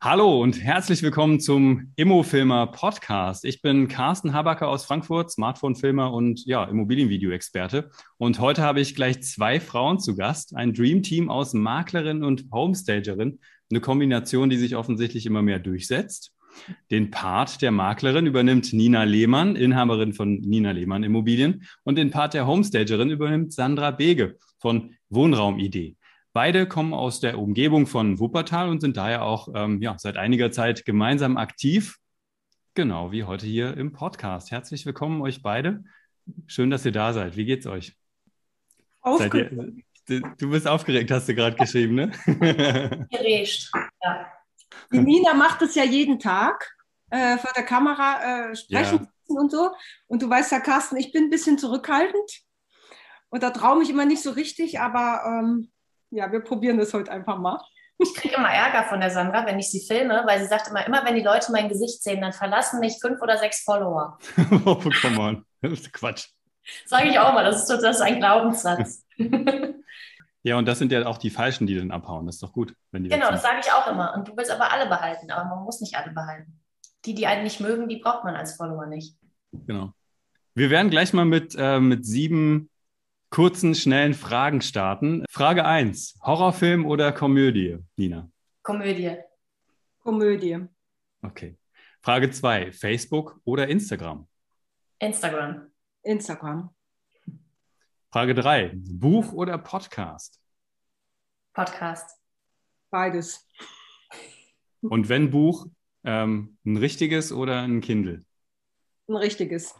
Hallo 0.00 0.40
und 0.40 0.62
herzlich 0.62 1.02
willkommen 1.02 1.40
zum 1.40 1.92
Immofilmer 1.96 2.68
Podcast. 2.68 3.44
Ich 3.44 3.62
bin 3.62 3.88
Carsten 3.88 4.32
Habacker 4.32 4.68
aus 4.68 4.84
Frankfurt, 4.84 5.32
Smartphone-Filmer 5.32 6.12
und 6.12 6.46
ja, 6.46 6.62
Immobilienvideo-Experte. 6.62 7.90
Und 8.16 8.38
heute 8.38 8.62
habe 8.62 8.80
ich 8.80 8.94
gleich 8.94 9.20
zwei 9.24 9.58
Frauen 9.58 9.98
zu 9.98 10.14
Gast, 10.14 10.54
ein 10.54 10.72
Dream-Team 10.72 11.28
aus 11.28 11.52
Maklerin 11.52 12.22
und 12.22 12.44
Homestagerin, 12.52 13.40
eine 13.70 13.80
Kombination, 13.80 14.50
die 14.50 14.56
sich 14.56 14.76
offensichtlich 14.76 15.26
immer 15.26 15.42
mehr 15.42 15.58
durchsetzt. 15.58 16.32
Den 16.92 17.10
Part 17.10 17.60
der 17.60 17.72
Maklerin 17.72 18.26
übernimmt 18.26 18.72
Nina 18.72 19.02
Lehmann, 19.02 19.56
Inhaberin 19.56 20.12
von 20.12 20.34
Nina 20.34 20.70
Lehmann 20.70 21.02
Immobilien. 21.02 21.64
Und 21.82 21.98
den 21.98 22.12
Part 22.12 22.34
der 22.34 22.46
Homestagerin 22.46 23.10
übernimmt 23.10 23.52
Sandra 23.52 23.90
Bege 23.90 24.36
von 24.60 24.94
Wohnraumidee. 25.10 25.96
Beide 26.38 26.68
kommen 26.68 26.94
aus 26.94 27.18
der 27.18 27.36
Umgebung 27.36 27.88
von 27.88 28.20
Wuppertal 28.20 28.68
und 28.68 28.80
sind 28.80 28.96
daher 28.96 29.24
auch 29.24 29.48
ähm, 29.56 29.82
ja, 29.82 29.96
seit 29.98 30.16
einiger 30.16 30.52
Zeit 30.52 30.84
gemeinsam 30.84 31.36
aktiv. 31.36 31.96
Genau 32.74 33.10
wie 33.10 33.24
heute 33.24 33.44
hier 33.44 33.76
im 33.76 33.92
Podcast. 33.92 34.52
Herzlich 34.52 34.86
willkommen 34.86 35.20
euch 35.20 35.42
beide. 35.42 35.82
Schön, 36.46 36.70
dass 36.70 36.84
ihr 36.84 36.92
da 36.92 37.12
seid. 37.12 37.36
Wie 37.36 37.44
geht's 37.44 37.66
euch? 37.66 37.96
Aufgeregt. 39.00 39.52
Ihr, 40.08 40.22
du 40.38 40.50
bist 40.50 40.68
aufgeregt, 40.68 41.10
hast 41.10 41.28
du 41.28 41.34
gerade 41.34 41.56
geschrieben, 41.56 41.96
ne? 41.96 42.12
Gerecht, 43.10 43.72
ja. 44.04 44.32
Die 44.92 45.00
Nina 45.00 45.34
macht 45.34 45.62
es 45.62 45.74
ja 45.74 45.82
jeden 45.82 46.20
Tag 46.20 46.72
äh, 47.10 47.36
vor 47.38 47.50
der 47.56 47.64
Kamera 47.64 48.50
äh, 48.50 48.54
sprechen 48.54 49.08
ja. 49.28 49.36
und 49.40 49.50
so. 49.50 49.72
Und 50.06 50.22
du 50.22 50.30
weißt 50.30 50.52
ja, 50.52 50.60
Carsten, 50.60 50.98
ich 50.98 51.10
bin 51.10 51.24
ein 51.24 51.30
bisschen 51.30 51.58
zurückhaltend. 51.58 52.42
Und 53.28 53.42
da 53.42 53.50
traue 53.50 53.82
ich 53.82 53.90
immer 53.90 54.06
nicht 54.06 54.22
so 54.22 54.30
richtig, 54.30 54.78
aber 54.78 55.24
ähm, 55.26 55.72
ja, 56.10 56.30
wir 56.30 56.40
probieren 56.40 56.78
das 56.78 56.94
heute 56.94 57.10
einfach 57.10 57.38
mal. 57.38 57.60
Ich 57.98 58.14
kriege 58.14 58.36
immer 58.36 58.48
Ärger 58.48 58.84
von 58.84 59.00
der 59.00 59.10
Sandra, 59.10 59.44
wenn 59.44 59.58
ich 59.58 59.70
sie 59.70 59.80
filme, 59.80 60.22
weil 60.24 60.40
sie 60.40 60.46
sagt 60.46 60.68
immer, 60.68 60.86
immer 60.86 61.04
wenn 61.04 61.16
die 61.16 61.22
Leute 61.22 61.50
mein 61.50 61.68
Gesicht 61.68 62.02
sehen, 62.02 62.20
dann 62.20 62.32
verlassen 62.32 62.78
mich 62.78 62.98
fünf 63.00 63.20
oder 63.20 63.36
sechs 63.38 63.62
Follower. 63.64 64.18
oh, 64.64 64.76
come 65.02 65.18
on. 65.18 65.44
Das 65.60 65.72
ist 65.72 65.92
Quatsch. 65.92 66.28
Sage 66.86 67.08
ich 67.08 67.18
auch 67.18 67.32
mal, 67.32 67.44
das 67.44 67.62
ist, 67.62 67.68
das 67.68 67.96
ist 67.96 68.02
ein 68.02 68.18
Glaubenssatz. 68.18 69.04
ja, 70.44 70.56
und 70.56 70.66
das 70.66 70.78
sind 70.78 70.92
ja 70.92 71.06
auch 71.06 71.18
die 71.18 71.30
Falschen, 71.30 71.66
die 71.66 71.76
dann 71.76 71.90
abhauen. 71.90 72.26
Das 72.26 72.36
ist 72.36 72.42
doch 72.42 72.52
gut. 72.52 72.72
Wenn 72.92 73.02
die 73.02 73.10
genau, 73.10 73.30
das 73.30 73.42
sage 73.42 73.60
ich 73.60 73.72
auch 73.72 73.90
immer. 73.90 74.14
Und 74.14 74.28
du 74.28 74.36
willst 74.36 74.52
aber 74.52 74.72
alle 74.72 74.86
behalten, 74.86 75.30
aber 75.32 75.48
man 75.48 75.64
muss 75.64 75.80
nicht 75.80 75.96
alle 75.96 76.12
behalten. 76.12 76.60
Die, 77.04 77.14
die 77.14 77.26
einen 77.26 77.42
nicht 77.42 77.58
mögen, 77.58 77.88
die 77.88 77.96
braucht 77.96 78.22
man 78.22 78.36
als 78.36 78.56
Follower 78.56 78.86
nicht. 78.86 79.16
Genau. 79.66 79.92
Wir 80.54 80.70
werden 80.70 80.90
gleich 80.90 81.12
mal 81.12 81.24
mit, 81.24 81.56
äh, 81.58 81.80
mit 81.80 82.04
sieben 82.04 82.70
kurzen, 83.30 83.74
schnellen 83.74 84.14
Fragen 84.14 84.60
starten. 84.60 85.24
Frage 85.30 85.64
1. 85.64 86.18
Horrorfilm 86.22 86.86
oder 86.86 87.12
Komödie, 87.12 87.78
Nina? 87.96 88.30
Komödie. 88.62 89.16
Komödie. 90.00 90.66
Okay. 91.22 91.56
Frage 92.00 92.30
2. 92.30 92.72
Facebook 92.72 93.40
oder 93.44 93.68
Instagram? 93.68 94.26
Instagram. 94.98 95.70
Instagram. 96.02 96.70
Frage 98.10 98.34
3. 98.34 98.72
Buch 98.74 99.32
oder 99.32 99.58
Podcast? 99.58 100.40
Podcast. 101.52 102.18
Beides. 102.90 103.46
Und 104.80 105.08
wenn 105.08 105.30
Buch, 105.30 105.66
ähm, 106.04 106.56
ein 106.64 106.76
richtiges 106.76 107.32
oder 107.32 107.62
ein 107.62 107.80
Kindle? 107.80 108.24
Ein 109.08 109.16
richtiges. 109.16 109.74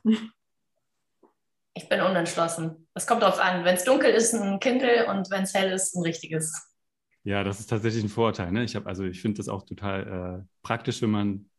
Ich 1.78 1.88
bin 1.88 2.00
unentschlossen. 2.00 2.88
Es 2.94 3.06
kommt 3.06 3.22
darauf 3.22 3.38
an. 3.38 3.64
Wenn 3.64 3.76
es 3.76 3.84
dunkel 3.84 4.10
ist, 4.10 4.34
ein 4.34 4.58
Kindle 4.58 5.06
und 5.06 5.30
wenn 5.30 5.44
es 5.44 5.54
hell 5.54 5.70
ist, 5.70 5.94
ein 5.94 6.02
richtiges. 6.02 6.74
Ja, 7.22 7.44
das 7.44 7.60
ist 7.60 7.68
tatsächlich 7.70 8.02
ein 8.02 8.08
Vorteil. 8.08 8.50
Ne? 8.50 8.64
Ich 8.64 8.76
also 8.84 9.04
ich 9.04 9.22
finde 9.22 9.36
das 9.36 9.48
auch 9.48 9.64
total 9.64 10.42
äh, 10.42 10.48
praktisch, 10.62 11.00
wenn 11.02 11.10
man 11.10 11.50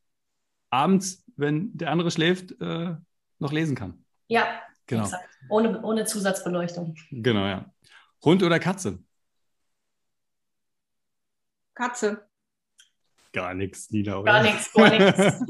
abends, 0.71 1.23
wenn 1.37 1.69
der 1.77 1.91
andere 1.91 2.11
schläft, 2.11 2.51
äh, 2.59 2.95
noch 3.39 3.53
lesen 3.53 3.77
kann. 3.77 4.03
Ja, 4.27 4.61
genau. 4.87 5.03
Exakt. 5.03 5.29
Ohne, 5.47 5.81
ohne 5.83 6.03
Zusatzbeleuchtung. 6.03 6.95
Genau, 7.11 7.45
ja. 7.45 7.73
Hund 8.21 8.43
oder 8.43 8.59
Katze? 8.59 8.99
Katze. 11.75 12.27
Gar 13.31 13.53
nichts, 13.53 13.89
Nina, 13.89 14.17
oder? 14.17 14.33
Gar 14.33 14.43
nichts, 14.43 14.73
gar 14.73 14.89
nichts. 14.89 15.45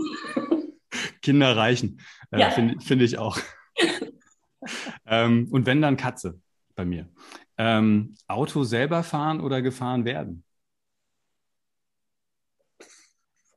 Kinder 1.23 1.57
reichen. 1.57 1.99
Äh, 2.29 2.41
ja. 2.41 2.51
Finde 2.51 2.79
find 2.85 3.01
ich 3.01 3.17
auch 3.17 3.39
ähm, 5.05 5.47
und 5.51 5.65
wenn 5.65 5.81
dann 5.81 5.97
Katze 5.97 6.39
bei 6.75 6.85
mir. 6.85 7.09
Ähm, 7.57 8.15
Auto 8.27 8.63
selber 8.63 9.03
fahren 9.03 9.41
oder 9.41 9.61
gefahren 9.61 10.05
werden? 10.05 10.45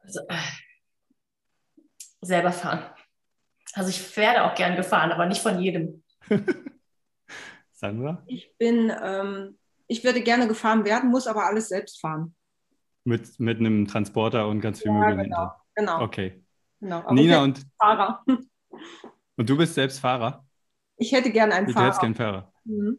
Also, 0.02 0.20
äh, 0.28 0.36
selber 2.20 2.52
fahren. 2.52 2.82
Also 3.74 3.90
ich 3.90 4.16
werde 4.16 4.44
auch 4.44 4.54
gern 4.54 4.76
gefahren, 4.76 5.12
aber 5.12 5.26
nicht 5.26 5.40
von 5.40 5.60
jedem. 5.60 6.02
Sandra? 7.72 8.22
Ich 8.26 8.56
bin, 8.58 8.92
ähm, 9.02 9.58
ich 9.86 10.04
würde 10.04 10.22
gerne 10.22 10.48
gefahren 10.48 10.84
werden, 10.84 11.10
muss 11.10 11.26
aber 11.26 11.46
alles 11.46 11.68
selbst 11.68 12.00
fahren. 12.00 12.34
Mit, 13.04 13.40
mit 13.40 13.58
einem 13.58 13.86
Transporter 13.86 14.48
und 14.48 14.60
ganz 14.60 14.82
viel 14.82 14.92
ja, 14.92 14.98
Möbel 14.98 15.24
genau, 15.24 15.24
hinter. 15.24 15.60
Genau. 15.74 16.02
Okay. 16.02 16.44
Genau. 16.80 17.12
Nina 17.12 17.42
und 17.42 17.64
Fahrer. 17.78 18.24
Und 19.36 19.48
du 19.48 19.56
bist 19.56 19.74
selbst 19.74 19.98
Fahrer? 19.98 20.44
Ich 21.02 21.10
hätte 21.10 21.32
gerne 21.32 21.52
einen 21.54 21.66
du 21.66 21.72
Fahrer. 21.72 21.84
Du 21.84 21.88
hättest 21.88 22.00
gerne 22.00 22.14
Fahrer. 22.14 22.52
Mhm. 22.64 22.98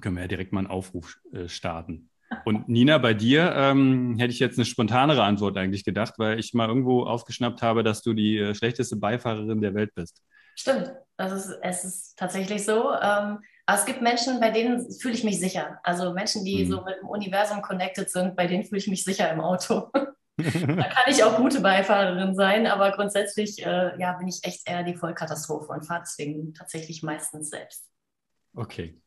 Können 0.00 0.16
wir 0.16 0.22
ja 0.22 0.28
direkt 0.28 0.52
mal 0.52 0.60
einen 0.60 0.68
Aufruf 0.68 1.18
äh, 1.32 1.46
starten. 1.46 2.08
Und 2.46 2.68
Nina, 2.68 2.96
bei 2.98 3.12
dir 3.12 3.52
ähm, 3.54 4.16
hätte 4.18 4.32
ich 4.32 4.38
jetzt 4.40 4.58
eine 4.58 4.64
spontanere 4.64 5.22
Antwort 5.22 5.56
eigentlich 5.58 5.84
gedacht, 5.84 6.14
weil 6.16 6.38
ich 6.38 6.54
mal 6.54 6.68
irgendwo 6.68 7.04
aufgeschnappt 7.04 7.60
habe, 7.60 7.82
dass 7.84 8.02
du 8.02 8.14
die 8.14 8.38
äh, 8.38 8.54
schlechteste 8.54 8.96
Beifahrerin 8.96 9.60
der 9.60 9.74
Welt 9.74 9.94
bist. 9.94 10.22
Stimmt, 10.56 10.92
also 11.18 11.36
es, 11.36 11.50
es 11.62 11.84
ist 11.84 12.18
tatsächlich 12.18 12.64
so. 12.64 12.92
Ähm, 12.92 13.40
aber 13.66 13.78
es 13.78 13.84
gibt 13.84 14.00
Menschen, 14.00 14.40
bei 14.40 14.50
denen 14.50 14.90
fühle 14.90 15.14
ich 15.14 15.22
mich 15.22 15.38
sicher. 15.38 15.78
Also 15.82 16.14
Menschen, 16.14 16.44
die 16.44 16.64
mhm. 16.64 16.70
so 16.70 16.82
mit 16.82 16.96
dem 17.00 17.08
Universum 17.08 17.60
connected 17.60 18.10
sind, 18.10 18.36
bei 18.36 18.46
denen 18.46 18.64
fühle 18.64 18.78
ich 18.78 18.88
mich 18.88 19.04
sicher 19.04 19.30
im 19.30 19.40
Auto. 19.40 19.90
da 20.36 20.88
kann 20.88 21.04
ich 21.12 21.22
auch 21.22 21.36
gute 21.36 21.60
Beifahrerin 21.60 22.34
sein, 22.34 22.66
aber 22.66 22.90
grundsätzlich 22.92 23.64
äh, 23.64 23.98
ja, 24.00 24.12
bin 24.14 24.26
ich 24.26 24.40
echt 24.42 24.68
eher 24.68 24.82
die 24.82 24.96
Vollkatastrophe 24.96 25.72
und 25.72 25.86
fahre 25.86 26.02
deswegen 26.02 26.54
tatsächlich 26.54 27.02
meistens 27.02 27.50
selbst. 27.50 27.88
Okay. 28.54 29.00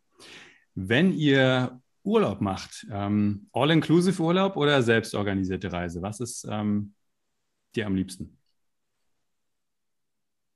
Wenn 0.74 1.12
ihr 1.12 1.82
Urlaub 2.04 2.40
macht, 2.40 2.88
ähm, 2.92 3.50
All-Inclusive 3.52 4.22
Urlaub 4.22 4.56
oder 4.56 4.82
selbstorganisierte 4.82 5.72
Reise, 5.72 6.02
was 6.02 6.22
ist 6.22 6.48
ähm, 6.50 6.94
dir 7.76 7.86
am 7.86 7.96
liebsten? 7.96 8.38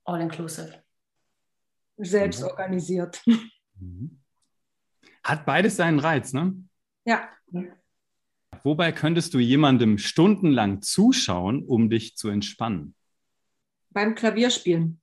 All-Inclusive. 0.04 0.82
Selbst 1.98 2.42
organisiert. 2.42 3.22
Mhm. 3.78 4.22
Hat 5.22 5.44
beides 5.44 5.76
seinen 5.76 5.98
Reiz, 5.98 6.32
ne? 6.32 6.54
Ja. 7.04 7.28
Wobei 8.64 8.92
könntest 8.92 9.34
du 9.34 9.38
jemandem 9.38 9.98
stundenlang 9.98 10.82
zuschauen, 10.82 11.64
um 11.64 11.90
dich 11.90 12.16
zu 12.16 12.28
entspannen? 12.28 12.94
Beim 13.90 14.14
Klavierspielen. 14.14 15.00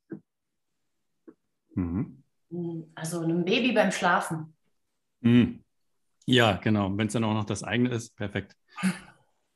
Mhm. 1.76 2.24
Also 2.96 3.22
einem 3.22 3.46
Baby 3.46 3.74
beim 3.74 3.92
Schlafen. 3.92 4.56
Mhm. 5.22 5.64
Ja, 6.26 6.54
genau. 6.58 6.96
Wenn 6.98 7.08
es 7.08 7.14
dann 7.14 7.24
auch 7.24 7.34
noch 7.34 7.46
das 7.46 7.64
eigene 7.64 7.92
ist, 7.92 8.16
perfekt. 8.16 8.56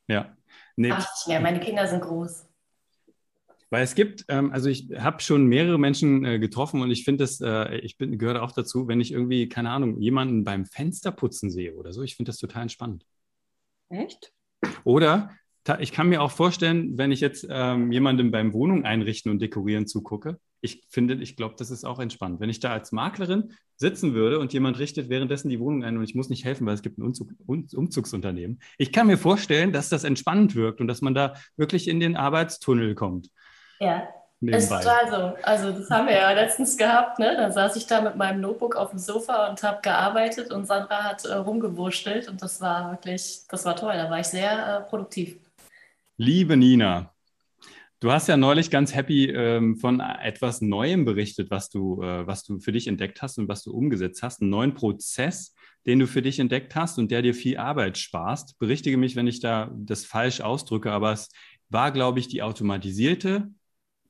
Ja. 0.09 0.35
Nee. 0.75 0.91
Ach, 0.91 0.99
nicht 0.99 1.27
mehr. 1.29 1.39
Meine 1.39 1.61
Kinder 1.61 1.87
sind 1.87 2.01
groß. 2.01 2.45
Weil 3.69 3.83
es 3.83 3.95
gibt, 3.95 4.25
ähm, 4.27 4.51
also 4.51 4.67
ich 4.67 4.89
habe 4.99 5.21
schon 5.21 5.47
mehrere 5.47 5.79
Menschen 5.79 6.25
äh, 6.25 6.39
getroffen 6.39 6.81
und 6.81 6.91
ich 6.91 7.05
finde 7.05 7.23
das, 7.23 7.39
äh, 7.39 7.77
ich 7.77 7.97
bin, 7.97 8.17
gehöre 8.17 8.43
auch 8.43 8.51
dazu, 8.51 8.89
wenn 8.89 8.99
ich 8.99 9.13
irgendwie, 9.13 9.47
keine 9.47 9.69
Ahnung, 9.69 9.97
jemanden 10.01 10.43
beim 10.43 10.65
Fensterputzen 10.65 11.49
sehe 11.49 11.73
oder 11.73 11.93
so, 11.93 12.03
ich 12.03 12.17
finde 12.17 12.29
das 12.29 12.37
total 12.37 12.63
entspannend. 12.63 13.05
Echt? 13.93 14.33
Oder 14.83 15.29
ich 15.79 15.91
kann 15.93 16.09
mir 16.09 16.21
auch 16.21 16.31
vorstellen, 16.31 16.97
wenn 16.97 17.11
ich 17.11 17.21
jetzt 17.21 17.47
ähm, 17.49 17.91
jemandem 17.91 18.31
beim 18.31 18.53
Wohnung 18.53 18.83
einrichten 18.83 19.31
und 19.31 19.41
dekorieren 19.41 19.87
zugucke, 19.87 20.39
ich 20.59 20.85
finde, 20.89 21.15
ich 21.15 21.35
glaube, 21.35 21.55
das 21.57 21.71
ist 21.71 21.85
auch 21.85 21.99
entspannt. 21.99 22.39
Wenn 22.39 22.49
ich 22.49 22.59
da 22.59 22.71
als 22.71 22.91
Maklerin 22.91 23.53
sitzen 23.75 24.13
würde 24.13 24.39
und 24.39 24.53
jemand 24.53 24.79
richtet 24.79 25.09
währenddessen 25.09 25.49
die 25.49 25.59
Wohnung 25.59 25.83
ein 25.83 25.97
und 25.97 26.03
ich 26.03 26.15
muss 26.15 26.29
nicht 26.29 26.45
helfen, 26.45 26.65
weil 26.65 26.73
es 26.73 26.81
gibt 26.81 26.97
ein 26.97 27.03
Umzug, 27.03 27.31
um, 27.45 27.67
Umzugsunternehmen. 27.73 28.59
Ich 28.77 28.91
kann 28.91 29.07
mir 29.07 29.17
vorstellen, 29.17 29.73
dass 29.73 29.89
das 29.89 30.05
entspannend 30.05 30.55
wirkt 30.55 30.81
und 30.81 30.87
dass 30.87 31.01
man 31.01 31.13
da 31.13 31.35
wirklich 31.57 31.87
in 31.87 31.99
den 31.99 32.15
Arbeitstunnel 32.15 32.95
kommt. 32.95 33.29
Ja, 33.79 34.07
Nebenbei. 34.43 34.57
Ist 34.57 34.69
total 34.69 35.09
so. 35.09 35.43
Also 35.43 35.71
das 35.71 35.89
haben 35.89 36.07
wir 36.07 36.15
ja 36.15 36.31
letztens 36.33 36.75
gehabt. 36.75 37.17
Ne? 37.17 37.33
Da 37.37 37.49
saß 37.49 37.77
ich 37.77 37.87
da 37.87 38.01
mit 38.01 38.17
meinem 38.17 38.41
Notebook 38.41 38.75
auf 38.75 38.89
dem 38.89 38.99
Sofa 38.99 39.47
und 39.49 39.63
habe 39.63 39.79
gearbeitet 39.81 40.51
und 40.51 40.65
Sandra 40.65 41.03
hat 41.05 41.23
äh, 41.23 41.35
rumgewurschtelt 41.35 42.27
und 42.27 42.41
das 42.41 42.59
war 42.59 42.91
wirklich, 42.91 43.43
das 43.47 43.63
war 43.63 43.77
toll. 43.77 43.93
Da 43.95 44.09
war 44.09 44.19
ich 44.19 44.27
sehr 44.27 44.51
äh, 44.51 44.89
produktiv. 44.89 45.37
Liebe 46.17 46.57
Nina, 46.57 47.13
du 48.01 48.11
hast 48.11 48.27
ja 48.27 48.35
neulich 48.35 48.69
ganz 48.69 48.93
happy 48.93 49.29
ähm, 49.29 49.77
von 49.77 50.01
etwas 50.01 50.59
Neuem 50.59 51.05
berichtet, 51.05 51.49
was 51.49 51.69
du, 51.69 52.03
äh, 52.03 52.27
was 52.27 52.43
du 52.43 52.59
für 52.59 52.73
dich 52.73 52.87
entdeckt 52.87 53.21
hast 53.21 53.37
und 53.37 53.47
was 53.47 53.63
du 53.63 53.71
umgesetzt 53.71 54.23
hast. 54.23 54.41
Einen 54.41 54.49
neuen 54.49 54.73
Prozess, 54.73 55.55
den 55.85 55.99
du 55.99 56.07
für 56.07 56.21
dich 56.21 56.39
entdeckt 56.39 56.75
hast 56.75 56.99
und 56.99 57.11
der 57.11 57.21
dir 57.21 57.33
viel 57.33 57.57
Arbeit 57.57 57.97
sparst. 57.97 58.59
Berichtige 58.59 58.97
mich, 58.97 59.15
wenn 59.15 59.27
ich 59.27 59.39
da 59.39 59.71
das 59.73 60.03
falsch 60.03 60.41
ausdrücke, 60.41 60.91
aber 60.91 61.13
es 61.13 61.29
war, 61.69 61.93
glaube 61.93 62.19
ich, 62.19 62.27
die 62.27 62.41
automatisierte 62.41 63.47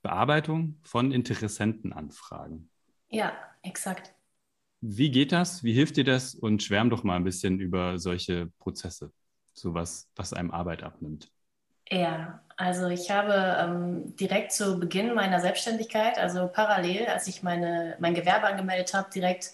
Bearbeitung 0.03 0.77
von 0.83 1.11
Interessentenanfragen. 1.11 2.69
Ja, 3.09 3.33
exakt. 3.63 4.13
Wie 4.81 5.09
geht 5.09 5.31
das? 5.31 5.63
Wie 5.63 5.73
hilft 5.73 5.97
dir 5.97 6.03
das? 6.03 6.35
Und 6.35 6.61
schwärm 6.61 6.89
doch 6.89 7.03
mal 7.03 7.15
ein 7.15 7.23
bisschen 7.23 7.59
über 7.59 7.97
solche 7.97 8.47
Prozesse, 8.59 9.11
sowas, 9.53 10.09
was 10.15 10.33
einem 10.33 10.51
Arbeit 10.51 10.83
abnimmt. 10.83 11.31
Ja, 11.89 12.41
also 12.57 12.87
ich 12.87 13.09
habe 13.09 13.33
ähm, 13.33 14.15
direkt 14.15 14.51
zu 14.51 14.79
Beginn 14.79 15.13
meiner 15.13 15.39
Selbstständigkeit, 15.39 16.17
also 16.17 16.47
parallel, 16.47 17.07
als 17.07 17.27
ich 17.27 17.43
meine, 17.43 17.95
mein 17.99 18.13
Gewerbe 18.13 18.47
angemeldet 18.47 18.93
habe, 18.93 19.09
direkt 19.09 19.51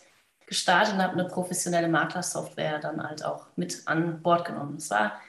gestartet 0.48 0.96
und 0.96 1.04
habe 1.04 1.14
eine 1.14 1.28
professionelle 1.28 1.88
Maklersoftware 1.88 2.80
dann 2.80 3.04
halt 3.04 3.24
auch 3.24 3.46
mit 3.56 3.84
an 3.86 4.22
Bord 4.24 4.46
genommen. 4.46 4.78
Es 4.78 4.90
war 4.90 5.20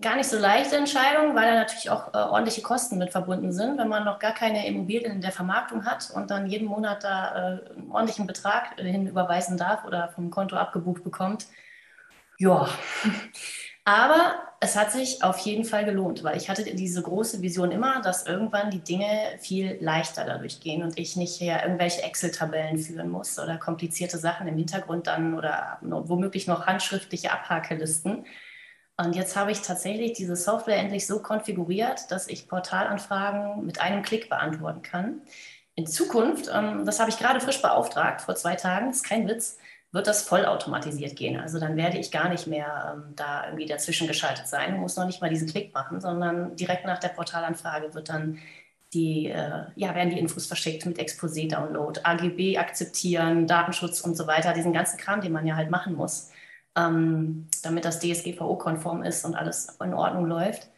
gar 0.00 0.16
nicht 0.16 0.28
so 0.28 0.38
leichte 0.38 0.76
Entscheidung, 0.76 1.36
weil 1.36 1.46
da 1.46 1.54
natürlich 1.54 1.90
auch 1.90 2.12
äh, 2.12 2.16
ordentliche 2.16 2.62
Kosten 2.62 2.98
mit 2.98 3.12
verbunden 3.12 3.52
sind, 3.52 3.78
wenn 3.78 3.88
man 3.88 4.04
noch 4.04 4.18
gar 4.18 4.32
keine 4.34 4.66
Immobilien 4.66 5.12
in 5.12 5.20
der 5.20 5.30
Vermarktung 5.30 5.84
hat 5.84 6.10
und 6.10 6.30
dann 6.30 6.48
jeden 6.48 6.66
Monat 6.66 7.04
da 7.04 7.34
äh, 7.34 7.70
einen 7.76 7.90
ordentlichen 7.90 8.26
Betrag 8.26 8.76
hin 8.76 9.06
überweisen 9.06 9.56
darf 9.56 9.84
oder 9.84 10.08
vom 10.08 10.30
Konto 10.30 10.56
abgebucht 10.56 11.04
bekommt. 11.04 11.46
Ja, 12.38 12.68
aber 13.84 14.34
es 14.60 14.74
hat 14.74 14.90
sich 14.90 15.22
auf 15.22 15.38
jeden 15.38 15.64
Fall 15.64 15.84
gelohnt, 15.84 16.24
weil 16.24 16.36
ich 16.36 16.50
hatte 16.50 16.64
diese 16.64 17.00
große 17.00 17.40
Vision 17.40 17.70
immer, 17.70 18.02
dass 18.02 18.26
irgendwann 18.26 18.72
die 18.72 18.82
Dinge 18.82 19.06
viel 19.38 19.78
leichter 19.80 20.24
dadurch 20.24 20.58
gehen 20.58 20.82
und 20.82 20.98
ich 20.98 21.14
nicht 21.14 21.36
hier 21.36 21.60
irgendwelche 21.62 22.02
Excel-Tabellen 22.02 22.78
führen 22.78 23.08
muss 23.08 23.38
oder 23.38 23.56
komplizierte 23.58 24.18
Sachen 24.18 24.48
im 24.48 24.56
Hintergrund 24.56 25.06
dann 25.06 25.34
oder 25.38 25.78
womöglich 25.80 26.48
noch 26.48 26.66
handschriftliche 26.66 27.30
Abhakelisten. 27.30 28.26
Und 29.00 29.14
jetzt 29.14 29.36
habe 29.36 29.52
ich 29.52 29.62
tatsächlich 29.62 30.14
diese 30.14 30.34
Software 30.34 30.76
endlich 30.76 31.06
so 31.06 31.20
konfiguriert, 31.22 32.10
dass 32.10 32.26
ich 32.26 32.48
Portalanfragen 32.48 33.64
mit 33.64 33.80
einem 33.80 34.02
Klick 34.02 34.28
beantworten 34.28 34.82
kann. 34.82 35.22
In 35.76 35.86
Zukunft, 35.86 36.50
ähm, 36.52 36.84
das 36.84 36.98
habe 36.98 37.08
ich 37.08 37.18
gerade 37.18 37.40
frisch 37.40 37.62
beauftragt, 37.62 38.20
vor 38.22 38.34
zwei 38.34 38.56
Tagen, 38.56 38.90
ist 38.90 39.04
kein 39.04 39.28
Witz, 39.28 39.58
wird 39.92 40.08
das 40.08 40.22
vollautomatisiert 40.22 41.14
gehen. 41.14 41.38
Also 41.38 41.60
dann 41.60 41.76
werde 41.76 41.96
ich 41.96 42.10
gar 42.10 42.28
nicht 42.28 42.48
mehr 42.48 42.96
ähm, 42.96 43.14
da 43.14 43.46
irgendwie 43.46 43.66
dazwischen 43.66 44.08
geschaltet 44.08 44.48
sein, 44.48 44.80
muss 44.80 44.96
noch 44.96 45.06
nicht 45.06 45.20
mal 45.20 45.30
diesen 45.30 45.48
Klick 45.48 45.72
machen, 45.72 46.00
sondern 46.00 46.56
direkt 46.56 46.84
nach 46.84 46.98
der 46.98 47.10
Portalanfrage 47.10 47.94
wird 47.94 48.08
dann 48.08 48.38
die, 48.92 49.28
äh, 49.28 49.66
ja, 49.76 49.94
werden 49.94 50.10
die 50.10 50.18
Infos 50.18 50.46
verschickt 50.46 50.86
mit 50.86 50.98
Exposé-Download, 50.98 52.00
AGB 52.02 52.58
akzeptieren, 52.58 53.46
Datenschutz 53.46 54.00
und 54.00 54.16
so 54.16 54.26
weiter, 54.26 54.54
diesen 54.54 54.72
ganzen 54.72 54.98
Kram, 54.98 55.20
den 55.20 55.32
man 55.32 55.46
ja 55.46 55.54
halt 55.54 55.70
machen 55.70 55.94
muss, 55.94 56.30
ähm, 56.76 57.48
damit 57.62 57.84
das 57.84 58.00
DSGVO-konform 58.00 59.02
ist 59.02 59.24
und 59.24 59.34
alles 59.34 59.76
in 59.82 59.94
Ordnung 59.94 60.26
läuft, 60.26 60.68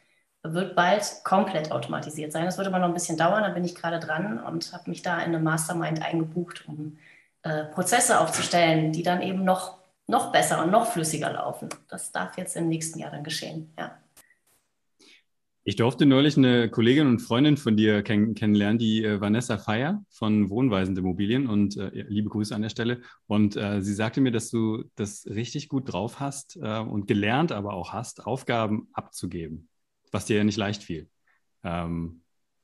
wird 0.42 0.74
bald 0.76 1.22
komplett 1.24 1.70
automatisiert 1.72 2.32
sein. 2.32 2.46
Das 2.46 2.58
wird 2.58 2.66
aber 2.68 2.78
noch 2.78 2.88
ein 2.88 2.94
bisschen 2.94 3.18
dauern, 3.18 3.42
da 3.42 3.50
bin 3.50 3.64
ich 3.64 3.74
gerade 3.74 4.00
dran 4.00 4.38
und 4.42 4.72
habe 4.72 4.88
mich 4.90 5.02
da 5.02 5.18
in 5.18 5.26
eine 5.26 5.38
Mastermind 5.40 6.02
eingebucht, 6.02 6.66
um 6.66 6.98
äh, 7.42 7.64
Prozesse 7.66 8.20
aufzustellen, 8.20 8.92
die 8.92 9.02
dann 9.02 9.22
eben 9.22 9.44
noch, 9.44 9.78
noch 10.06 10.32
besser 10.32 10.62
und 10.62 10.70
noch 10.70 10.86
flüssiger 10.92 11.32
laufen. 11.32 11.68
Das 11.88 12.12
darf 12.12 12.38
jetzt 12.38 12.56
im 12.56 12.68
nächsten 12.68 12.98
Jahr 12.98 13.10
dann 13.10 13.24
geschehen, 13.24 13.72
ja. 13.78 13.99
Ich 15.62 15.76
durfte 15.76 16.06
neulich 16.06 16.38
eine 16.38 16.70
Kollegin 16.70 17.06
und 17.06 17.18
Freundin 17.20 17.58
von 17.58 17.76
dir 17.76 18.02
kenn 18.02 18.34
kennenlernen, 18.34 18.78
die 18.78 19.04
äh, 19.04 19.20
Vanessa 19.20 19.58
Feier 19.58 20.02
von 20.08 20.48
Wohnweisend 20.48 20.96
Immobilien 20.96 21.48
und 21.48 21.76
äh, 21.76 21.90
liebe 22.08 22.30
Grüße 22.30 22.54
an 22.54 22.62
der 22.62 22.70
Stelle. 22.70 23.02
Und 23.26 23.56
äh, 23.56 23.82
sie 23.82 23.92
sagte 23.92 24.22
mir, 24.22 24.32
dass 24.32 24.48
du 24.48 24.84
das 24.94 25.26
richtig 25.26 25.68
gut 25.68 25.92
drauf 25.92 26.18
hast 26.18 26.56
äh, 26.56 26.78
und 26.78 27.06
gelernt 27.06 27.52
aber 27.52 27.74
auch 27.74 27.92
hast, 27.92 28.26
Aufgaben 28.26 28.88
abzugeben, 28.94 29.68
was 30.12 30.24
dir 30.24 30.38
ja 30.38 30.44
nicht 30.44 30.56
leicht 30.56 30.82
fiel. 30.82 31.10
Ähm, 31.62 32.22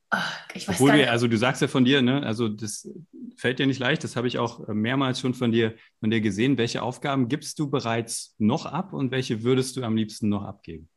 Ach, 0.09 0.39
ich 0.53 0.67
weiß 0.67 0.75
Obwohl 0.75 0.93
wir, 0.93 1.11
also 1.11 1.27
du 1.27 1.37
sagst 1.37 1.61
ja 1.61 1.67
von 1.67 1.85
dir, 1.85 2.01
ne, 2.01 2.23
also 2.23 2.47
das 2.47 2.89
fällt 3.35 3.59
dir 3.59 3.67
nicht 3.67 3.79
leicht, 3.79 4.03
das 4.05 4.15
habe 4.15 4.27
ich 4.27 4.39
auch 4.39 4.67
äh, 4.67 4.73
mehrmals 4.73 5.19
schon 5.19 5.35
von 5.35 5.51
dir, 5.51 5.75
von 5.99 6.09
dir 6.09 6.21
gesehen. 6.21 6.57
Welche 6.57 6.81
Aufgaben 6.81 7.27
gibst 7.27 7.59
du 7.59 7.69
bereits 7.69 8.33
noch 8.39 8.65
ab 8.65 8.93
und 8.93 9.11
welche 9.11 9.43
würdest 9.43 9.77
du 9.77 9.83
am 9.83 9.95
liebsten 9.95 10.29
noch 10.29 10.43
abgeben? 10.43 10.89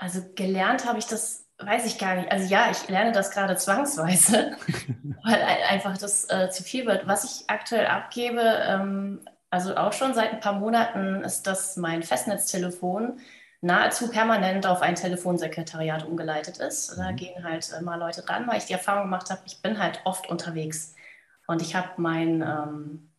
Also 0.00 0.22
gelernt 0.34 0.86
habe 0.86 0.98
ich 0.98 1.06
das, 1.06 1.46
weiß 1.58 1.84
ich 1.84 1.98
gar 1.98 2.14
nicht. 2.14 2.32
Also 2.32 2.48
ja, 2.48 2.70
ich 2.70 2.88
lerne 2.88 3.12
das 3.12 3.30
gerade 3.30 3.54
zwangsweise, 3.56 4.56
weil 5.22 5.42
einfach 5.68 5.98
das 5.98 6.28
äh, 6.30 6.48
zu 6.48 6.62
viel 6.62 6.86
wird. 6.86 7.06
Was 7.06 7.24
ich 7.24 7.50
aktuell 7.50 7.86
abgebe, 7.86 8.40
ähm, 8.40 9.20
also 9.50 9.76
auch 9.76 9.92
schon 9.92 10.14
seit 10.14 10.32
ein 10.32 10.40
paar 10.40 10.54
Monaten, 10.54 11.22
ist 11.22 11.46
das 11.46 11.76
mein 11.76 12.02
Festnetztelefon 12.02 13.20
nahezu 13.60 14.08
permanent 14.08 14.66
auf 14.66 14.80
ein 14.80 14.94
Telefonsekretariat 14.94 16.06
umgeleitet 16.06 16.56
ist. 16.56 16.96
Da 16.96 17.12
mhm. 17.12 17.16
gehen 17.16 17.44
halt 17.44 17.70
immer 17.78 17.98
Leute 17.98 18.22
dran, 18.22 18.48
weil 18.48 18.56
ich 18.56 18.64
die 18.64 18.72
Erfahrung 18.72 19.02
gemacht 19.02 19.28
habe, 19.28 19.42
ich 19.44 19.60
bin 19.60 19.78
halt 19.78 20.00
oft 20.04 20.30
unterwegs. 20.30 20.94
Und 21.46 21.60
ich 21.60 21.74
habe 21.74 21.90
mein, 21.98 22.40
ähm, 22.40 23.09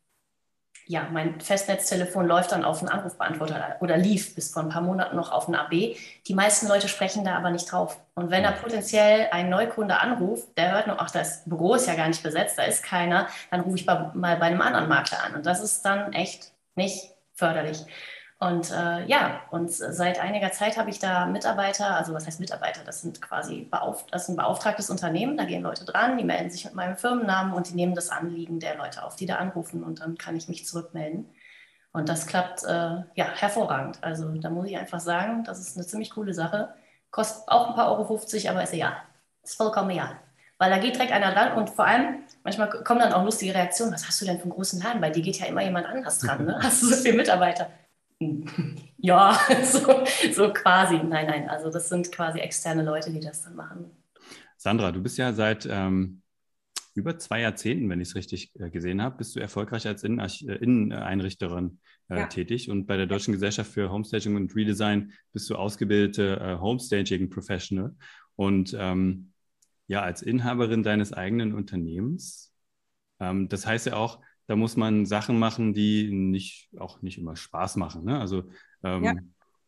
ja, 0.92 1.08
mein 1.10 1.40
Festnetztelefon 1.40 2.28
läuft 2.28 2.52
dann 2.52 2.66
auf 2.66 2.80
einen 2.80 2.90
Anrufbeantworter 2.90 3.78
oder 3.80 3.96
lief 3.96 4.36
bis 4.36 4.52
vor 4.52 4.62
ein 4.62 4.68
paar 4.68 4.82
Monaten 4.82 5.16
noch 5.16 5.32
auf 5.32 5.48
einen 5.48 5.56
AB. 5.56 5.96
Die 6.28 6.34
meisten 6.34 6.68
Leute 6.68 6.90
sprechen 6.90 7.24
da 7.24 7.38
aber 7.38 7.50
nicht 7.50 7.72
drauf. 7.72 7.98
Und 8.14 8.30
wenn 8.30 8.44
da 8.44 8.52
potenziell 8.52 9.30
ein 9.32 9.50
Neukunde 9.50 10.02
anruft, 10.02 10.50
der 10.58 10.74
hört 10.74 10.88
nur, 10.88 11.02
ach, 11.02 11.10
das 11.10 11.46
Büro 11.46 11.76
ist 11.76 11.88
ja 11.88 11.96
gar 11.96 12.10
nicht 12.10 12.22
besetzt, 12.22 12.58
da 12.58 12.64
ist 12.64 12.84
keiner, 12.84 13.28
dann 13.52 13.62
rufe 13.62 13.78
ich 13.78 13.86
mal 13.86 14.12
bei 14.14 14.42
einem 14.42 14.60
anderen 14.60 14.90
Makler 14.90 15.24
an. 15.24 15.36
Und 15.36 15.46
das 15.46 15.62
ist 15.64 15.82
dann 15.84 16.12
echt 16.12 16.52
nicht 16.76 17.12
förderlich. 17.36 17.86
Und 18.42 18.72
äh, 18.72 19.06
ja, 19.06 19.42
und 19.52 19.72
seit 19.72 20.20
einiger 20.20 20.52
Zeit 20.52 20.76
habe 20.76 20.90
ich 20.90 20.98
da 20.98 21.28
Mitarbeiter, 21.28 21.96
also 21.96 22.12
was 22.16 22.26
heißt 22.26 22.40
Mitarbeiter? 22.40 22.82
Das 22.84 23.00
sind 23.02 23.22
quasi 23.22 23.68
beauf 23.70 24.04
das 24.10 24.24
ist 24.24 24.30
ein 24.30 24.36
beauftragtes 24.36 24.90
Unternehmen, 24.90 25.38
da 25.38 25.44
gehen 25.46 25.62
Leute 25.62 25.86
dran, 25.86 26.18
die 26.18 26.24
melden 26.24 26.50
sich 26.50 26.66
mit 26.66 26.74
meinem 26.74 26.98
Firmennamen 26.98 27.54
und 27.54 27.70
die 27.70 27.76
nehmen 27.76 27.94
das 27.94 28.10
Anliegen 28.10 28.60
der 28.60 28.78
Leute 28.78 29.04
auf, 29.04 29.16
die 29.16 29.28
da 29.28 29.36
anrufen 29.36 29.84
und 29.84 30.00
dann 30.00 30.18
kann 30.18 30.36
ich 30.36 30.48
mich 30.48 30.66
zurückmelden. 30.66 31.30
Und 31.94 32.10
das 32.10 32.26
klappt 32.26 32.64
äh, 32.64 33.04
ja 33.14 33.26
hervorragend. 33.36 34.00
Also 34.02 34.34
da 34.34 34.50
muss 34.50 34.66
ich 34.66 34.76
einfach 34.76 35.02
sagen, 35.02 35.44
das 35.44 35.60
ist 35.60 35.78
eine 35.78 35.86
ziemlich 35.86 36.10
coole 36.10 36.34
Sache. 36.34 36.74
Kostet 37.12 37.48
auch 37.48 37.70
ein 37.70 37.76
paar 37.76 37.92
Euro 37.92 38.06
50, 38.06 38.50
aber 38.50 38.64
ist 38.64 38.74
egal. 38.74 38.94
Ist 39.44 39.56
vollkommen 39.56 39.92
egal. 39.92 40.16
Weil 40.58 40.72
da 40.72 40.80
geht 40.80 40.96
direkt 40.96 41.12
einer 41.12 41.32
dran 41.32 41.54
und 41.54 41.70
vor 41.70 41.86
allem, 41.86 42.24
manchmal 42.44 42.70
kommen 42.70 43.02
dann 43.02 43.14
auch 43.14 43.24
lustige 43.24 43.54
Reaktionen. 43.54 43.94
Was 43.94 44.08
hast 44.08 44.20
du 44.20 44.26
denn 44.26 44.38
für 44.38 44.44
einen 44.44 44.54
großen 44.54 44.82
Laden? 44.82 45.00
Bei 45.00 45.12
dir 45.12 45.22
geht 45.22 45.38
ja 45.38 45.46
immer 45.46 45.62
jemand 45.62 45.86
anders 45.86 46.18
dran. 46.18 46.46
Ne? 46.46 46.60
Hast 46.64 46.82
du 46.82 46.88
so 46.88 46.96
viele 46.96 47.18
Mitarbeiter? 47.18 47.70
Ja, 49.04 49.36
so, 49.64 50.04
so 50.32 50.54
quasi. 50.54 50.98
Nein, 50.98 51.26
nein, 51.26 51.50
also 51.50 51.72
das 51.72 51.90
sind 51.90 52.12
quasi 52.12 52.38
externe 52.38 52.84
Leute, 52.84 53.12
die 53.12 53.20
das 53.20 53.42
dann 53.42 53.56
machen. 53.56 53.90
Sandra, 54.58 54.92
du 54.92 55.02
bist 55.02 55.18
ja 55.18 55.34
seit 55.34 55.68
ähm, 55.70 56.22
über 56.94 57.18
zwei 57.18 57.42
Jahrzehnten, 57.42 57.90
wenn 57.90 58.00
ich 58.00 58.10
es 58.10 58.16
richtig 58.16 58.52
äh, 58.60 58.70
gesehen 58.70 59.02
habe, 59.02 59.18
bist 59.18 59.36
du 59.36 59.40
erfolgreich 59.40 59.88
als 59.88 60.04
Innen 60.04 60.20
äh, 60.20 60.56
Inneneinrichterin 60.56 61.80
äh, 62.10 62.20
ja. 62.20 62.26
tätig 62.28 62.70
und 62.70 62.86
bei 62.86 62.96
der 62.96 63.08
Deutschen 63.08 63.32
Gesellschaft 63.32 63.72
für 63.72 63.90
Homestaging 63.90 64.36
und 64.36 64.56
Redesign 64.56 65.14
bist 65.34 65.50
du 65.50 65.56
ausgebildete 65.56 66.40
äh, 66.40 66.60
Homestaging 66.60 67.30
Professional 67.32 67.96
und 68.36 68.76
ähm, 68.78 69.32
ja, 69.88 70.02
als 70.02 70.22
Inhaberin 70.22 70.84
deines 70.84 71.12
eigenen 71.12 71.54
Unternehmens. 71.54 72.54
Ähm, 73.20 73.50
das 73.50 73.66
heißt 73.66 73.88
ja 73.88 73.96
auch, 73.96 74.20
da 74.52 74.58
muss 74.58 74.76
man 74.76 75.06
Sachen 75.06 75.40
machen, 75.40 75.74
die 75.74 76.12
nicht, 76.12 76.68
auch 76.78 77.02
nicht 77.02 77.18
immer 77.18 77.38
Spaß 77.38 77.78
machen. 77.78 78.04
Ne? 78.04 78.20
Also 78.20 78.44
ähm, 78.84 79.04
ja. 79.06 79.14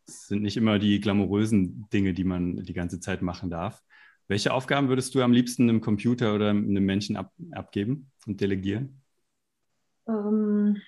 es 0.06 0.28
sind 0.28 0.42
nicht 0.42 0.58
immer 0.58 0.78
die 0.78 1.00
glamourösen 1.00 1.88
Dinge, 1.94 2.14
die 2.14 2.26
man 2.26 2.58
die 2.58 2.74
ganze 2.74 3.00
Zeit 3.00 3.22
machen 3.22 3.50
darf. 3.50 3.82
Welche 4.28 4.52
Aufgaben 4.52 4.90
würdest 4.90 5.16
du 5.16 5.22
am 5.22 5.32
liebsten 5.32 5.70
einem 5.70 5.80
Computer 5.80 6.36
oder 6.36 6.50
einem 6.50 6.84
Menschen 6.84 7.16
ab, 7.16 7.32
abgeben 7.54 8.12
und 8.28 8.42
delegieren? 8.42 9.02
Ähm, 10.06 10.82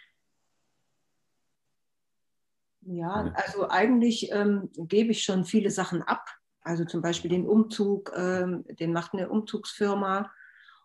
ja, 2.81 3.31
also 3.33 3.69
eigentlich 3.69 4.29
ähm, 4.33 4.71
gebe 4.75 5.11
ich 5.11 5.23
schon 5.23 5.45
viele 5.45 5.71
Sachen 5.71 6.01
ab. 6.01 6.27
Also 6.59 6.83
zum 6.83 7.01
Beispiel 7.01 7.31
den 7.31 7.47
Umzug, 7.47 8.11
ähm, 8.13 8.65
den 8.67 8.91
macht 8.91 9.13
eine 9.13 9.29
Umzugsfirma. 9.29 10.29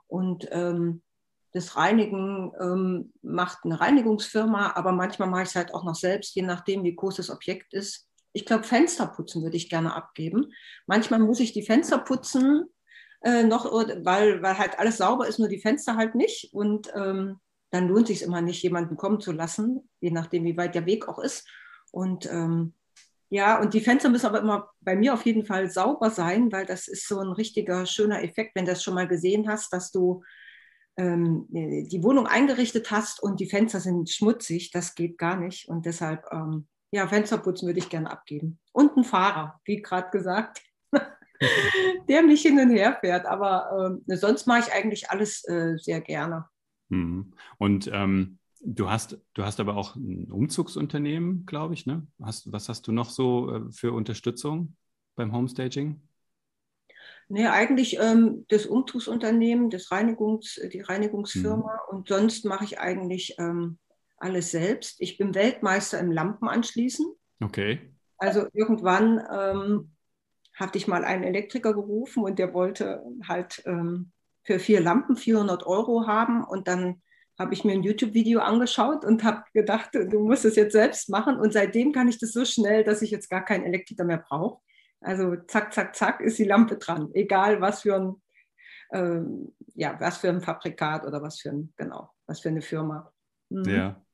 Und 0.06 0.46
ähm, 0.52 1.02
das 1.52 1.76
Reinigen 1.76 2.52
ähm, 2.60 3.12
macht 3.22 3.64
eine 3.64 3.80
Reinigungsfirma, 3.80 4.72
aber 4.74 4.92
manchmal 4.92 5.28
mache 5.28 5.42
ich 5.42 5.48
es 5.48 5.56
halt 5.56 5.74
auch 5.74 5.84
noch 5.84 5.94
selbst, 5.94 6.34
je 6.34 6.42
nachdem, 6.42 6.84
wie 6.84 6.94
groß 6.94 7.16
das 7.16 7.30
Objekt 7.30 7.74
ist. 7.74 8.06
Ich 8.32 8.46
glaube, 8.46 8.64
Fenster 8.64 9.06
putzen 9.06 9.42
würde 9.42 9.56
ich 9.56 9.68
gerne 9.68 9.94
abgeben. 9.94 10.52
Manchmal 10.86 11.18
muss 11.18 11.40
ich 11.40 11.52
die 11.52 11.64
Fenster 11.64 11.98
putzen, 11.98 12.66
äh, 13.22 13.42
noch, 13.42 13.64
weil, 13.64 14.42
weil 14.42 14.58
halt 14.58 14.78
alles 14.78 14.98
sauber 14.98 15.26
ist, 15.26 15.38
nur 15.38 15.48
die 15.48 15.60
Fenster 15.60 15.96
halt 15.96 16.14
nicht. 16.14 16.54
Und 16.54 16.92
ähm, 16.94 17.40
dann 17.70 17.88
lohnt 17.88 18.06
sich 18.06 18.22
immer 18.22 18.40
nicht, 18.40 18.62
jemanden 18.62 18.96
kommen 18.96 19.20
zu 19.20 19.32
lassen, 19.32 19.88
je 20.00 20.10
nachdem, 20.10 20.44
wie 20.44 20.56
weit 20.56 20.74
der 20.74 20.86
Weg 20.86 21.08
auch 21.08 21.18
ist. 21.18 21.48
Und 21.90 22.26
ähm, 22.26 22.74
ja, 23.28 23.60
und 23.60 23.74
die 23.74 23.80
Fenster 23.80 24.08
müssen 24.08 24.26
aber 24.26 24.40
immer 24.40 24.70
bei 24.80 24.96
mir 24.96 25.14
auf 25.14 25.24
jeden 25.24 25.44
Fall 25.44 25.70
sauber 25.70 26.10
sein, 26.10 26.50
weil 26.50 26.66
das 26.66 26.88
ist 26.88 27.06
so 27.06 27.20
ein 27.20 27.30
richtiger 27.30 27.86
schöner 27.86 28.22
Effekt, 28.24 28.56
wenn 28.56 28.64
du 28.64 28.72
das 28.72 28.82
schon 28.82 28.94
mal 28.94 29.06
gesehen 29.06 29.48
hast, 29.48 29.72
dass 29.72 29.92
du 29.92 30.22
ähm, 30.96 31.46
die 31.50 32.02
Wohnung 32.02 32.26
eingerichtet 32.26 32.90
hast 32.90 33.22
und 33.22 33.40
die 33.40 33.46
Fenster 33.46 33.80
sind 33.80 34.10
schmutzig, 34.10 34.70
das 34.70 34.94
geht 34.94 35.18
gar 35.18 35.36
nicht. 35.36 35.68
Und 35.68 35.86
deshalb, 35.86 36.24
ähm, 36.32 36.66
ja, 36.90 37.06
Fensterputzen 37.06 37.66
würde 37.66 37.78
ich 37.78 37.88
gerne 37.88 38.10
abgeben. 38.10 38.58
Und 38.72 38.96
einen 38.96 39.04
Fahrer, 39.04 39.60
wie 39.64 39.80
gerade 39.80 40.10
gesagt, 40.10 40.62
der 42.08 42.22
mich 42.22 42.42
hin 42.42 42.58
und 42.58 42.70
her 42.70 42.98
fährt. 43.00 43.26
Aber 43.26 44.00
äh, 44.08 44.16
sonst 44.16 44.46
mache 44.46 44.60
ich 44.60 44.72
eigentlich 44.72 45.10
alles 45.10 45.44
äh, 45.48 45.76
sehr 45.78 46.00
gerne. 46.00 46.46
Mhm. 46.88 47.32
Und 47.58 47.88
ähm, 47.92 48.38
du 48.60 48.90
hast, 48.90 49.18
du 49.34 49.44
hast 49.44 49.60
aber 49.60 49.76
auch 49.76 49.96
ein 49.96 50.30
Umzugsunternehmen, 50.30 51.46
glaube 51.46 51.74
ich, 51.74 51.86
ne? 51.86 52.06
Hast, 52.22 52.52
was 52.52 52.68
hast 52.68 52.86
du 52.86 52.92
noch 52.92 53.10
so 53.10 53.54
äh, 53.54 53.72
für 53.72 53.92
Unterstützung 53.92 54.76
beim 55.16 55.32
Homestaging? 55.32 56.00
Nee, 57.32 57.46
eigentlich 57.46 57.96
ähm, 58.00 58.44
das 58.48 58.66
Umzugsunternehmen, 58.66 59.70
das 59.70 59.92
Reinigungs, 59.92 60.60
die 60.72 60.80
Reinigungsfirma 60.80 61.80
mhm. 61.88 61.96
und 61.96 62.08
sonst 62.08 62.44
mache 62.44 62.64
ich 62.64 62.80
eigentlich 62.80 63.36
ähm, 63.38 63.78
alles 64.16 64.50
selbst. 64.50 64.96
Ich 65.00 65.16
bin 65.16 65.32
Weltmeister 65.36 66.00
im 66.00 66.10
Lampen 66.10 66.48
anschließen. 66.48 67.06
Okay. 67.40 67.94
Also 68.18 68.48
irgendwann 68.52 69.22
ähm, 69.32 69.92
hatte 70.56 70.76
ich 70.76 70.88
mal 70.88 71.04
einen 71.04 71.22
Elektriker 71.22 71.72
gerufen 71.72 72.24
und 72.24 72.40
der 72.40 72.52
wollte 72.52 73.00
halt 73.28 73.62
ähm, 73.64 74.10
für 74.42 74.58
vier 74.58 74.80
Lampen 74.80 75.16
400 75.16 75.64
Euro 75.64 76.08
haben 76.08 76.42
und 76.42 76.66
dann 76.66 77.00
habe 77.38 77.54
ich 77.54 77.64
mir 77.64 77.74
ein 77.74 77.84
YouTube-Video 77.84 78.40
angeschaut 78.40 79.04
und 79.04 79.22
habe 79.22 79.44
gedacht, 79.54 79.90
du 79.94 80.18
musst 80.18 80.44
es 80.44 80.56
jetzt 80.56 80.72
selbst 80.72 81.08
machen 81.08 81.36
und 81.36 81.52
seitdem 81.52 81.92
kann 81.92 82.08
ich 82.08 82.18
das 82.18 82.32
so 82.32 82.44
schnell, 82.44 82.82
dass 82.82 83.02
ich 83.02 83.12
jetzt 83.12 83.30
gar 83.30 83.44
keinen 83.44 83.64
Elektriker 83.64 84.04
mehr 84.04 84.18
brauche. 84.28 84.60
Also 85.00 85.36
zack, 85.46 85.72
zack, 85.72 85.96
zack 85.96 86.20
ist 86.20 86.38
die 86.38 86.44
Lampe 86.44 86.76
dran. 86.76 87.10
Egal 87.14 87.60
was 87.60 87.82
für 87.82 87.96
ein, 87.96 88.22
ähm, 88.92 89.54
ja, 89.74 89.98
was 89.98 90.18
für 90.18 90.28
ein 90.28 90.40
Fabrikat 90.40 91.04
oder 91.04 91.22
was 91.22 91.40
für 91.40 91.50
ein, 91.50 91.72
genau, 91.76 92.10
was 92.26 92.40
für 92.40 92.50
eine 92.50 92.62
Firma. 92.62 93.12
Mhm. 93.48 93.64
Ja. 93.64 94.04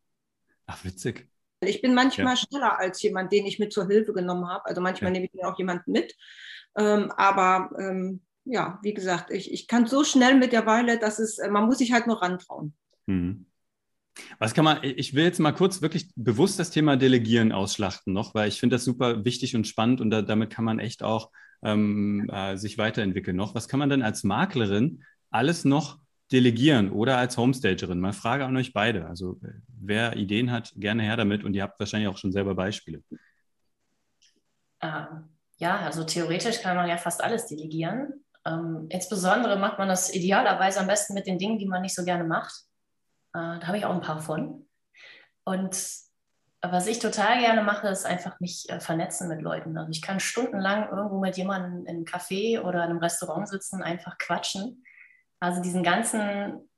Ach, 0.67 0.85
witzig. 0.85 1.29
Ich 1.61 1.81
bin 1.81 1.95
manchmal 1.95 2.35
ja. 2.35 2.37
schneller 2.37 2.79
als 2.79 3.03
jemand, 3.03 3.33
den 3.33 3.47
ich 3.47 3.59
mit 3.59 3.73
zur 3.73 3.87
Hilfe 3.87 4.13
genommen 4.13 4.49
habe. 4.49 4.67
Also 4.67 4.81
manchmal 4.81 5.11
ja. 5.11 5.13
nehme 5.15 5.27
ich 5.27 5.35
mir 5.35 5.49
auch 5.49 5.59
jemanden 5.59 5.91
mit. 5.91 6.15
Ähm, 6.77 7.11
aber 7.13 7.71
ähm, 7.79 8.21
ja, 8.45 8.79
wie 8.83 8.95
gesagt, 8.95 9.31
ich, 9.31 9.53
ich 9.53 9.67
kann 9.67 9.87
so 9.87 10.05
schnell 10.05 10.37
mittlerweile, 10.37 10.99
dass 10.99 11.19
es, 11.19 11.39
äh, 11.39 11.51
man 11.51 11.67
muss 11.67 11.79
sich 11.79 11.93
halt 11.93 12.07
nur 12.07 12.23
rantrauen. 12.23 12.75
Mhm. 13.07 13.47
Was 14.39 14.55
kann 14.55 14.65
man, 14.65 14.79
ich 14.83 15.15
will 15.15 15.25
jetzt 15.25 15.41
mal 15.41 15.53
kurz 15.53 15.83
wirklich 15.83 16.11
bewusst 16.17 16.59
das 16.59 16.71
Thema 16.71 16.97
Delegieren 16.97 17.53
ausschlachten 17.53 18.13
noch, 18.13 18.35
weil 18.35 18.49
ich 18.49 18.61
finde 18.61 18.77
das 18.77 18.85
super 18.85 19.25
wichtig 19.25 19.55
und 19.55 19.67
spannend 19.67 20.01
und 20.01 20.11
da, 20.11 20.23
damit 20.23 20.51
kann 20.51 20.65
man 20.65 20.79
echt 20.79 21.03
auch 21.03 21.31
ähm, 21.63 22.29
äh, 22.33 22.57
sich 22.57 22.79
weiterentwickeln 22.79 23.37
noch. 23.37 23.55
Was 23.55 23.69
kann 23.69 23.79
man 23.79 23.91
denn 23.91 24.03
als 24.03 24.25
Maklerin 24.25 25.03
alles 25.31 25.65
noch 25.65 25.99
delegieren 26.33 26.91
oder 26.91 27.19
als 27.19 27.37
Homestagerin? 27.37 28.01
Mal 28.01 28.13
Frage 28.13 28.45
an 28.45 28.57
euch 28.57 28.73
beide. 28.73 29.07
Also 29.07 29.39
wer 29.69 30.17
Ideen 30.17 30.51
hat, 30.51 30.73
gerne 30.77 31.03
her 31.03 31.17
damit 31.17 31.45
und 31.45 31.55
ihr 31.55 31.63
habt 31.63 31.79
wahrscheinlich 31.79 32.09
auch 32.09 32.19
schon 32.19 32.33
selber 32.33 32.55
Beispiele. 32.55 33.03
Ähm, 34.83 35.29
ja, 35.59 35.79
also 35.81 36.05
theoretisch 36.05 36.61
kann 36.61 36.77
man 36.77 36.89
ja 36.89 36.97
fast 36.97 37.23
alles 37.23 37.47
delegieren. 37.47 38.25
Ähm, 38.47 38.87
insbesondere 38.91 39.59
macht 39.59 39.79
man 39.79 39.89
das 39.89 40.15
idealerweise 40.15 40.81
am 40.81 40.87
besten 40.87 41.15
mit 41.15 41.27
den 41.27 41.39
Dingen, 41.39 41.59
die 41.59 41.67
man 41.67 41.83
nicht 41.83 41.95
so 41.95 42.05
gerne 42.05 42.25
macht. 42.25 42.66
Äh, 43.37 43.61
da 43.61 43.67
habe 43.67 43.77
ich 43.77 43.85
auch 43.85 43.95
ein 43.95 44.01
paar 44.01 44.21
von. 44.21 44.67
Und 45.45 45.77
was 46.63 46.87
ich 46.87 46.99
total 46.99 47.39
gerne 47.39 47.63
mache, 47.63 47.89
ist 47.89 48.07
einfach 48.07 48.41
mich 48.41 48.69
äh, 48.71 48.81
vernetzen 48.81 49.29
mit 49.29 49.43
Leuten. 49.43 49.77
Also 49.77 49.91
ich 49.91 50.01
kann 50.03 50.21
stundenlang 50.21 50.89
irgendwo 50.91 51.21
mit 51.21 51.37
jemandem 51.37 51.83
in 51.83 51.97
einem 51.97 52.05
Café 52.05 52.61
oder 52.61 52.85
in 52.85 52.91
einem 52.91 52.99
Restaurant 52.99 53.49
sitzen, 53.49 53.83
einfach 53.83 54.17
quatschen. 54.19 54.83
Also 55.39 55.61
diesen 55.63 55.83
ganzen 55.83 56.69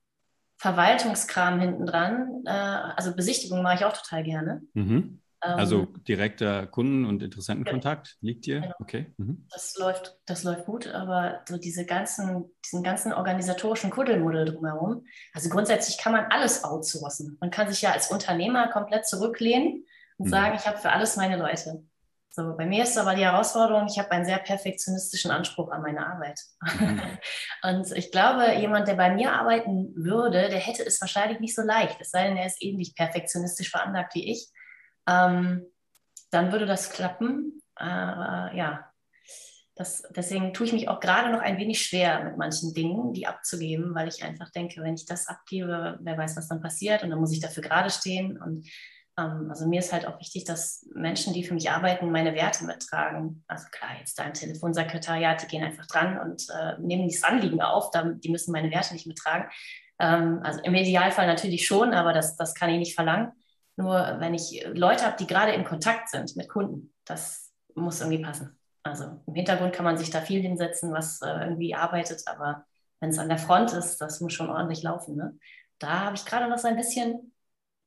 Verwaltungskram 0.56 1.60
hinten 1.60 1.86
dran, 1.86 2.42
äh, 2.44 2.50
also 2.50 3.14
Besichtigung 3.14 3.62
mache 3.62 3.76
ich 3.76 3.84
auch 3.84 3.96
total 3.96 4.24
gerne. 4.24 4.62
Mhm. 4.74 5.22
Also 5.40 5.82
ähm, 5.82 6.04
direkter 6.04 6.66
Kunden- 6.66 7.04
und 7.04 7.22
Interessentenkontakt 7.22 8.16
liegt 8.20 8.46
dir? 8.46 8.60
Genau. 8.60 8.74
Okay. 8.80 9.14
Mhm. 9.18 9.46
Das 9.50 9.76
läuft, 9.78 10.18
das 10.26 10.42
läuft 10.42 10.66
gut, 10.66 10.88
aber 10.88 11.42
so 11.48 11.58
diese 11.58 11.86
ganzen, 11.86 12.50
diesen 12.64 12.82
ganzen 12.82 13.12
organisatorischen 13.12 13.90
Kuddelmuddel 13.90 14.46
drumherum, 14.46 15.06
also 15.32 15.48
grundsätzlich 15.48 15.98
kann 15.98 16.12
man 16.12 16.26
alles 16.30 16.64
outsourcen. 16.64 17.36
Man 17.40 17.50
kann 17.50 17.68
sich 17.68 17.82
ja 17.82 17.92
als 17.92 18.10
Unternehmer 18.10 18.68
komplett 18.68 19.06
zurücklehnen 19.06 19.84
und 20.16 20.26
mhm. 20.26 20.30
sagen, 20.30 20.56
ich 20.56 20.66
habe 20.66 20.78
für 20.78 20.90
alles 20.90 21.16
meine 21.16 21.36
Leute. 21.36 21.84
So, 22.30 22.56
bei 22.56 22.66
mir 22.66 22.84
ist 22.84 22.98
aber 22.98 23.14
die 23.14 23.24
Herausforderung, 23.24 23.86
ich 23.88 23.98
habe 23.98 24.10
einen 24.12 24.24
sehr 24.24 24.38
perfektionistischen 24.38 25.30
Anspruch 25.30 25.70
an 25.70 25.82
meine 25.82 26.06
Arbeit. 26.06 26.40
Mhm. 26.62 27.00
und 27.62 27.92
ich 27.92 28.10
glaube, 28.10 28.54
jemand, 28.60 28.88
der 28.88 28.94
bei 28.94 29.14
mir 29.14 29.32
arbeiten 29.32 29.92
würde, 29.94 30.48
der 30.48 30.58
hätte 30.58 30.84
es 30.84 31.00
wahrscheinlich 31.00 31.38
nicht 31.38 31.54
so 31.54 31.62
leicht, 31.62 31.96
es 32.00 32.10
sei 32.10 32.24
denn, 32.24 32.36
er 32.36 32.46
ist 32.46 32.62
ähnlich 32.62 32.94
perfektionistisch 32.96 33.70
veranlagt 33.70 34.14
wie 34.16 34.32
ich 34.32 34.50
ähm, 35.08 35.66
dann 36.30 36.52
würde 36.52 36.66
das 36.66 36.90
klappen. 36.90 37.62
Aber 37.74 38.54
ja, 38.54 38.88
das, 39.78 40.02
deswegen 40.10 40.52
tue 40.52 40.66
ich 40.66 40.72
mich 40.72 40.88
auch 40.88 40.98
gerade 40.98 41.30
noch 41.30 41.40
ein 41.40 41.56
wenig 41.56 41.80
schwer 41.80 42.24
mit 42.24 42.36
manchen 42.36 42.74
Dingen, 42.74 43.12
die 43.12 43.28
abzugeben, 43.28 43.94
weil 43.94 44.08
ich 44.08 44.24
einfach 44.24 44.50
denke, 44.50 44.82
wenn 44.82 44.94
ich 44.94 45.06
das 45.06 45.28
abgebe, 45.28 45.98
wer 46.02 46.18
weiß, 46.18 46.36
was 46.36 46.48
dann 46.48 46.60
passiert 46.60 47.04
und 47.04 47.10
dann 47.10 47.20
muss 47.20 47.32
ich 47.32 47.40
dafür 47.40 47.62
gerade 47.62 47.88
stehen. 47.88 48.42
Und 48.42 48.68
ähm, 49.16 49.46
also 49.48 49.68
mir 49.68 49.78
ist 49.78 49.92
halt 49.92 50.04
auch 50.06 50.18
wichtig, 50.18 50.44
dass 50.44 50.84
Menschen, 50.94 51.32
die 51.32 51.44
für 51.44 51.54
mich 51.54 51.70
arbeiten, 51.70 52.10
meine 52.10 52.34
Werte 52.34 52.64
mittragen. 52.64 53.44
Also 53.46 53.66
klar, 53.70 53.90
jetzt 54.00 54.18
da 54.18 54.24
im 54.24 54.34
Telefonsekretariat, 54.34 55.42
die 55.42 55.46
gehen 55.46 55.62
einfach 55.62 55.86
dran 55.86 56.18
und 56.18 56.48
äh, 56.50 56.76
nehmen 56.80 57.08
das 57.08 57.22
Anliegen 57.22 57.62
auf, 57.62 57.92
die 57.92 58.30
müssen 58.30 58.50
meine 58.50 58.72
Werte 58.72 58.94
nicht 58.94 59.06
mittragen. 59.06 59.48
Ähm, 60.00 60.40
also 60.42 60.60
im 60.62 60.74
Idealfall 60.74 61.28
natürlich 61.28 61.66
schon, 61.66 61.94
aber 61.94 62.12
das, 62.12 62.36
das 62.36 62.54
kann 62.56 62.70
ich 62.70 62.78
nicht 62.78 62.94
verlangen. 62.96 63.30
Nur 63.78 64.16
wenn 64.18 64.34
ich 64.34 64.66
Leute 64.74 65.04
habe, 65.04 65.16
die 65.16 65.28
gerade 65.28 65.52
in 65.52 65.64
Kontakt 65.64 66.08
sind 66.08 66.34
mit 66.34 66.48
Kunden, 66.48 66.92
das 67.04 67.52
muss 67.76 68.00
irgendwie 68.00 68.20
passen. 68.20 68.58
Also 68.82 69.22
im 69.24 69.34
Hintergrund 69.34 69.72
kann 69.72 69.84
man 69.84 69.96
sich 69.96 70.10
da 70.10 70.20
viel 70.20 70.42
hinsetzen, 70.42 70.92
was 70.92 71.22
äh, 71.22 71.44
irgendwie 71.44 71.76
arbeitet, 71.76 72.22
aber 72.26 72.66
wenn 72.98 73.10
es 73.10 73.20
an 73.20 73.28
der 73.28 73.38
Front 73.38 73.72
ist, 73.72 73.98
das 73.98 74.20
muss 74.20 74.32
schon 74.32 74.50
ordentlich 74.50 74.82
laufen. 74.82 75.14
Ne? 75.14 75.38
Da 75.78 76.00
habe 76.06 76.16
ich 76.16 76.24
gerade 76.24 76.50
noch 76.50 76.58
so 76.58 76.66
ein 76.66 76.74
bisschen, 76.74 77.32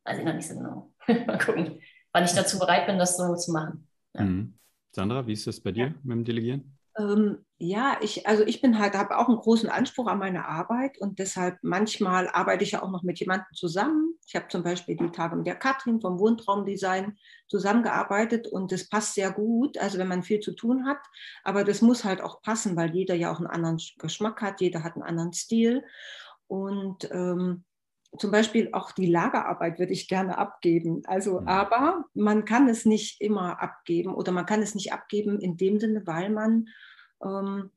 weiß 0.05 0.19
ich 0.19 0.23
noch 0.23 0.33
nicht 0.33 0.47
so 0.47 0.55
genau. 0.55 0.93
Mal 1.27 1.37
gucken, 1.37 1.81
wann 2.13 2.23
ich 2.23 2.31
dazu 2.31 2.57
bereit 2.57 2.85
bin, 2.85 2.97
das 2.97 3.17
so 3.17 3.35
zu 3.35 3.51
machen. 3.51 3.85
Ja. 4.13 4.21
Mhm. 4.21 4.57
Sandra, 4.95 5.27
wie 5.27 5.33
ist 5.33 5.45
das 5.45 5.59
bei 5.59 5.73
dir 5.73 5.87
ja. 5.87 5.93
mit 6.03 6.15
dem 6.15 6.23
Delegieren? 6.23 6.77
Ähm, 6.97 7.45
ja, 7.57 7.97
ich, 8.01 8.27
also 8.27 8.43
ich 8.43 8.61
bin 8.61 8.79
halt, 8.79 8.95
habe 8.95 9.17
auch 9.17 9.29
einen 9.29 9.37
großen 9.37 9.69
Anspruch 9.69 10.07
an 10.07 10.19
meine 10.19 10.45
Arbeit 10.45 10.97
und 10.99 11.19
deshalb 11.19 11.57
manchmal 11.61 12.27
arbeite 12.27 12.63
ich 12.63 12.71
ja 12.71 12.83
auch 12.83 12.91
noch 12.91 13.03
mit 13.03 13.19
jemandem 13.19 13.47
zusammen. 13.53 14.15
Ich 14.27 14.35
habe 14.35 14.47
zum 14.49 14.63
Beispiel 14.63 14.97
die 14.97 15.11
Tage 15.11 15.35
mit 15.35 15.47
der 15.47 15.55
Katrin 15.55 16.01
vom 16.01 16.19
Wohntraumdesign 16.19 17.17
zusammengearbeitet 17.47 18.47
und 18.47 18.71
das 18.71 18.89
passt 18.89 19.13
sehr 19.15 19.31
gut, 19.31 19.77
also 19.77 19.99
wenn 19.99 20.07
man 20.07 20.23
viel 20.23 20.39
zu 20.41 20.53
tun 20.53 20.85
hat, 20.85 20.99
aber 21.43 21.63
das 21.63 21.81
muss 21.81 22.03
halt 22.03 22.21
auch 22.21 22.41
passen, 22.41 22.75
weil 22.75 22.93
jeder 22.93 23.15
ja 23.15 23.31
auch 23.31 23.37
einen 23.37 23.47
anderen 23.47 23.79
Geschmack 23.99 24.41
hat, 24.41 24.59
jeder 24.59 24.83
hat 24.83 24.95
einen 24.95 25.03
anderen 25.03 25.33
Stil 25.33 25.83
und 26.47 27.09
ähm, 27.11 27.63
zum 28.17 28.31
Beispiel 28.31 28.69
auch 28.73 28.91
die 28.91 29.05
Lagerarbeit 29.05 29.79
würde 29.79 29.93
ich 29.93 30.07
gerne 30.07 30.37
abgeben. 30.37 31.01
Also, 31.05 31.41
mhm. 31.41 31.47
aber 31.47 32.05
man 32.13 32.45
kann 32.45 32.67
es 32.67 32.85
nicht 32.85 33.21
immer 33.21 33.61
abgeben 33.61 34.13
oder 34.13 34.31
man 34.31 34.45
kann 34.45 34.61
es 34.61 34.75
nicht 34.75 34.91
abgeben 34.91 35.39
in 35.39 35.57
dem 35.57 35.79
Sinne, 35.79 36.05
weil 36.05 36.29
man, 36.29 36.67
ähm, 37.23 37.71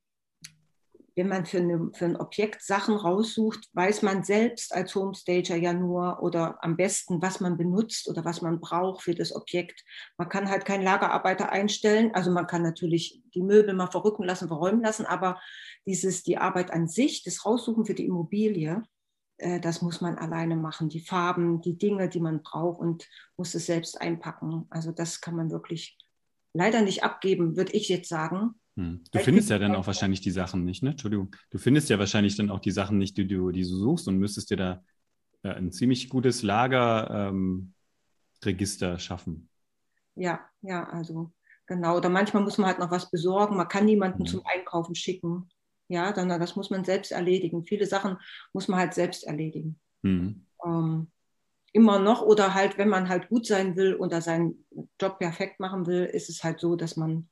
wenn 1.17 1.29
man 1.29 1.47
für, 1.47 1.59
eine, 1.59 1.91
für 1.95 2.07
ein 2.07 2.17
Objekt 2.17 2.63
Sachen 2.63 2.97
raussucht, 2.97 3.69
weiß 3.75 4.03
man 4.03 4.25
selbst 4.25 4.75
als 4.75 4.97
Homestager 4.97 5.55
ja 5.55 5.73
nur 5.73 6.21
oder 6.21 6.59
am 6.65 6.77
besten, 6.77 7.23
was 7.23 7.39
man 7.39 7.57
benutzt 7.57 8.09
oder 8.09 8.25
was 8.25 8.43
man 8.43 8.59
braucht 8.59 9.03
für 9.03 9.15
das 9.15 9.33
Objekt. 9.33 9.85
Man 10.19 10.29
kann 10.29 10.51
halt 10.51 10.65
keinen 10.65 10.83
Lagerarbeiter 10.83 11.53
einstellen. 11.53 12.11
Also 12.15 12.33
man 12.33 12.49
kann 12.49 12.63
natürlich 12.63 13.23
die 13.33 13.43
Möbel 13.45 13.75
mal 13.75 13.93
verrücken 13.93 14.25
lassen, 14.25 14.49
verräumen 14.49 14.83
lassen, 14.83 15.07
aber 15.07 15.41
dieses, 15.87 16.25
die 16.25 16.39
Arbeit 16.39 16.73
an 16.73 16.89
sich, 16.89 17.23
das 17.23 17.47
Raussuchen 17.47 17.87
für 17.87 17.95
die 17.95 18.07
Immobilie, 18.07 18.83
äh, 19.39 19.61
das 19.61 19.83
muss 19.83 20.01
man 20.01 20.17
alleine 20.17 20.57
machen. 20.57 20.89
Die 20.89 21.01
Farben, 21.01 21.61
die 21.61 21.77
Dinge, 21.77 22.09
die 22.09 22.21
man 22.21 22.43
braucht 22.43 22.81
und 22.81 23.09
muss 23.37 23.55
es 23.55 23.67
selbst 23.67 24.01
einpacken. 24.01 24.67
Also 24.71 24.93
das 24.93 25.21
kann 25.21 25.37
man 25.37 25.51
wirklich 25.51 25.99
leider 26.53 26.83
nicht 26.83 27.05
abgeben, 27.05 27.57
würde 27.57 27.73
ich 27.73 27.89
jetzt 27.89 28.09
sagen. 28.09 28.55
Hm. 28.77 29.05
Du 29.11 29.19
findest 29.21 29.51
ja 29.51 29.59
dann 29.59 29.75
auch 29.75 29.87
wahrscheinlich 29.87 30.21
die 30.21 30.31
Sachen 30.31 30.65
nicht, 30.65 30.83
ne? 30.83 30.91
Entschuldigung. 30.91 31.35
Du 31.51 31.59
findest 31.59 31.89
ja 31.91 31.99
wahrscheinlich 31.99 32.37
dann 32.37 32.51
auch 32.51 32.61
die 32.61 32.73
Sachen 32.73 32.99
nicht, 32.99 33.17
die 33.17 33.27
du, 33.27 33.51
die 33.51 33.63
du 33.63 33.69
suchst 33.69 34.09
und 34.09 34.19
müsstest 34.19 34.51
dir 34.51 34.57
da 34.57 34.85
äh, 35.43 35.51
ein 35.51 35.71
ziemlich 35.71 36.09
gutes 36.09 36.43
Lagerregister 36.43 38.93
ähm, 38.93 38.99
schaffen. 38.99 39.49
Ja, 40.17 40.41
ja, 40.63 40.89
also 40.89 41.33
genau. 41.67 41.97
Oder 41.97 42.09
manchmal 42.09 42.43
muss 42.43 42.59
man 42.59 42.69
halt 42.69 42.79
noch 42.79 42.91
was 42.91 43.11
besorgen. 43.11 43.57
Man 43.57 43.69
kann 43.69 43.85
niemanden 43.85 44.23
mhm. 44.23 44.27
zum 44.27 44.43
Einkaufen 44.45 44.95
schicken. 44.95 45.49
Ja, 45.95 46.11
dann 46.13 46.29
das 46.29 46.57
muss 46.57 46.71
man 46.71 46.85
selbst 46.85 47.13
erledigen. 47.13 47.65
Viele 47.65 47.87
Sachen 47.87 48.19
muss 48.53 48.67
man 48.67 48.81
halt 48.81 48.95
selbst 48.95 49.23
erledigen. 49.23 49.79
Mhm. 50.03 50.45
Ähm, 50.67 51.07
immer 51.73 52.01
noch 52.01 52.21
oder 52.21 52.53
halt, 52.53 52.79
wenn 52.79 52.89
man 52.89 53.09
halt 53.09 53.29
gut 53.29 53.47
sein 53.47 53.77
will 53.77 53.95
oder 53.95 54.21
seinen 54.21 54.67
Job 55.01 55.21
perfekt 55.21 55.61
machen 55.61 55.87
will, 55.87 56.05
ist 56.05 56.29
es 56.29 56.43
halt 56.43 56.59
so, 56.59 56.75
dass 56.75 56.97
man, 56.97 57.29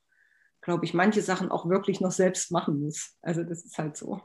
glaube 0.60 0.84
ich, 0.84 0.94
manche 0.94 1.22
Sachen 1.22 1.50
auch 1.50 1.68
wirklich 1.68 2.00
noch 2.00 2.12
selbst 2.12 2.52
machen 2.52 2.80
muss. 2.80 3.16
Also 3.20 3.42
das 3.42 3.64
ist 3.64 3.78
halt 3.78 3.96
so. 3.96 4.22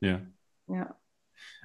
Ja. 0.00 0.22
Ja. 0.68 0.96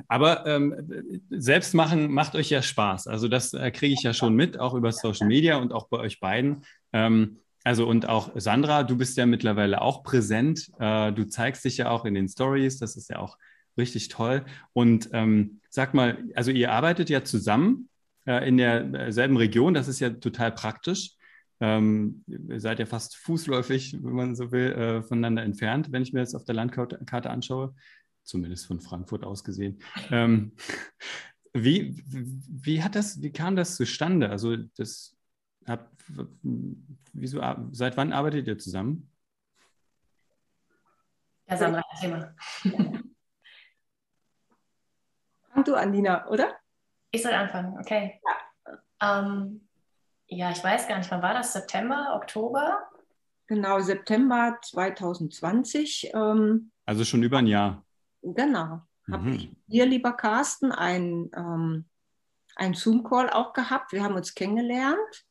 Aber 0.10 0.46
ähm, 0.46 1.22
selbst 1.30 1.74
machen 1.74 2.12
macht 2.12 2.36
euch 2.36 2.50
ja 2.50 2.62
Spaß. 2.62 3.08
Also 3.08 3.30
das 3.30 3.54
äh, 3.54 3.72
kriege 3.72 3.94
ich 3.94 4.04
ja 4.04 4.14
schon 4.14 4.36
mit, 4.36 4.60
auch 4.60 4.74
über 4.74 4.92
Social 4.92 5.28
Media 5.28 5.56
und 5.56 5.72
auch 5.72 5.88
bei 5.88 6.00
euch 6.00 6.20
beiden. 6.20 6.66
Ähm, 6.92 7.40
Also 7.64 7.88
und 7.88 8.08
auch 8.10 8.32
Sandra, 8.36 8.84
du 8.84 8.98
bist 8.98 9.18
ja 9.18 9.26
mittlerweile 9.26 9.82
auch 9.82 10.04
präsent. 10.04 10.70
Äh, 10.80 11.14
du 11.14 11.26
zeigst 11.28 11.64
dich 11.64 11.78
ja 11.78 11.90
auch 11.90 12.06
in 12.06 12.14
den 12.14 12.28
Stories. 12.28 12.78
Das 12.78 12.96
ist 12.96 13.10
ja 13.10 13.20
auch 13.20 13.38
richtig 13.78 14.10
toll. 14.10 14.46
Und 14.74 15.10
ähm, 15.14 15.62
sag 15.70 15.94
mal, 15.94 16.24
also 16.36 16.52
ihr 16.52 16.72
arbeitet 16.72 17.10
ja 17.10 17.24
zusammen 17.24 17.90
äh, 18.26 18.48
in 18.48 18.58
derselben 18.58 19.38
Region. 19.38 19.74
Das 19.74 19.88
ist 19.88 20.00
ja 20.00 20.10
total 20.10 20.52
praktisch. 20.52 21.12
Ähm, 21.60 22.24
ihr 22.28 22.60
seid 22.60 22.80
ja 22.80 22.86
fast 22.86 23.16
fußläufig, 23.16 23.98
wenn 24.04 24.14
man 24.14 24.36
so 24.36 24.52
will, 24.52 24.74
äh, 24.74 25.02
voneinander 25.02 25.44
entfernt, 25.44 25.92
wenn 25.92 26.04
ich 26.04 26.12
mir 26.12 26.20
das 26.20 26.36
auf 26.36 26.44
der 26.44 26.56
Landkarte 26.56 27.30
anschaue. 27.30 27.74
Zumindest 28.24 28.68
von 28.68 28.82
Frankfurt 28.82 29.24
aus 29.24 29.44
gesehen. 29.44 29.80
Ähm, 30.12 30.52
wie, 31.54 32.04
wie 32.06 32.84
hat 32.84 32.96
das, 32.96 33.22
wie 33.22 33.32
kam 33.32 33.56
das 33.56 33.76
zustande? 33.76 34.30
Also 34.30 34.58
das 34.76 35.16
hab, 35.68 35.90
wieso, 37.14 37.42
seit 37.72 37.98
wann 37.98 38.14
arbeitet 38.14 38.48
ihr 38.48 38.58
zusammen? 38.58 39.10
Ja, 41.48 41.58
Sandra, 41.58 41.84
Thema. 42.00 42.34
Fang 45.52 45.64
du 45.66 45.76
an, 45.76 45.92
Nina, 45.92 46.28
oder? 46.28 46.56
Ich 47.12 47.22
soll 47.22 47.34
anfangen, 47.34 47.78
okay. 47.80 48.20
Ja. 48.24 49.20
Ähm, 49.20 49.68
ja, 50.28 50.52
ich 50.52 50.64
weiß 50.64 50.88
gar 50.88 50.98
nicht, 50.98 51.12
wann 51.12 51.22
war 51.22 51.34
das? 51.34 51.54
September, 51.54 52.16
Oktober? 52.16 52.90
Genau, 53.48 53.80
September 53.82 54.58
2020. 54.64 56.12
Ähm, 56.14 56.72
also 56.86 57.04
schon 57.04 57.24
über 57.24 57.40
ein 57.40 57.48
Jahr. 57.48 57.86
Genau. 58.22 58.82
Mhm. 59.06 59.14
Habe 59.14 59.30
ich 59.32 59.52
hier, 59.68 59.86
lieber 59.86 60.14
Carsten, 60.14 60.72
ein, 60.72 61.30
ähm, 61.36 61.86
ein 62.56 62.74
Zoom-Call 62.74 63.30
auch 63.30 63.54
gehabt. 63.54 63.92
Wir 63.92 64.04
haben 64.04 64.16
uns 64.16 64.34
kennengelernt. 64.34 65.26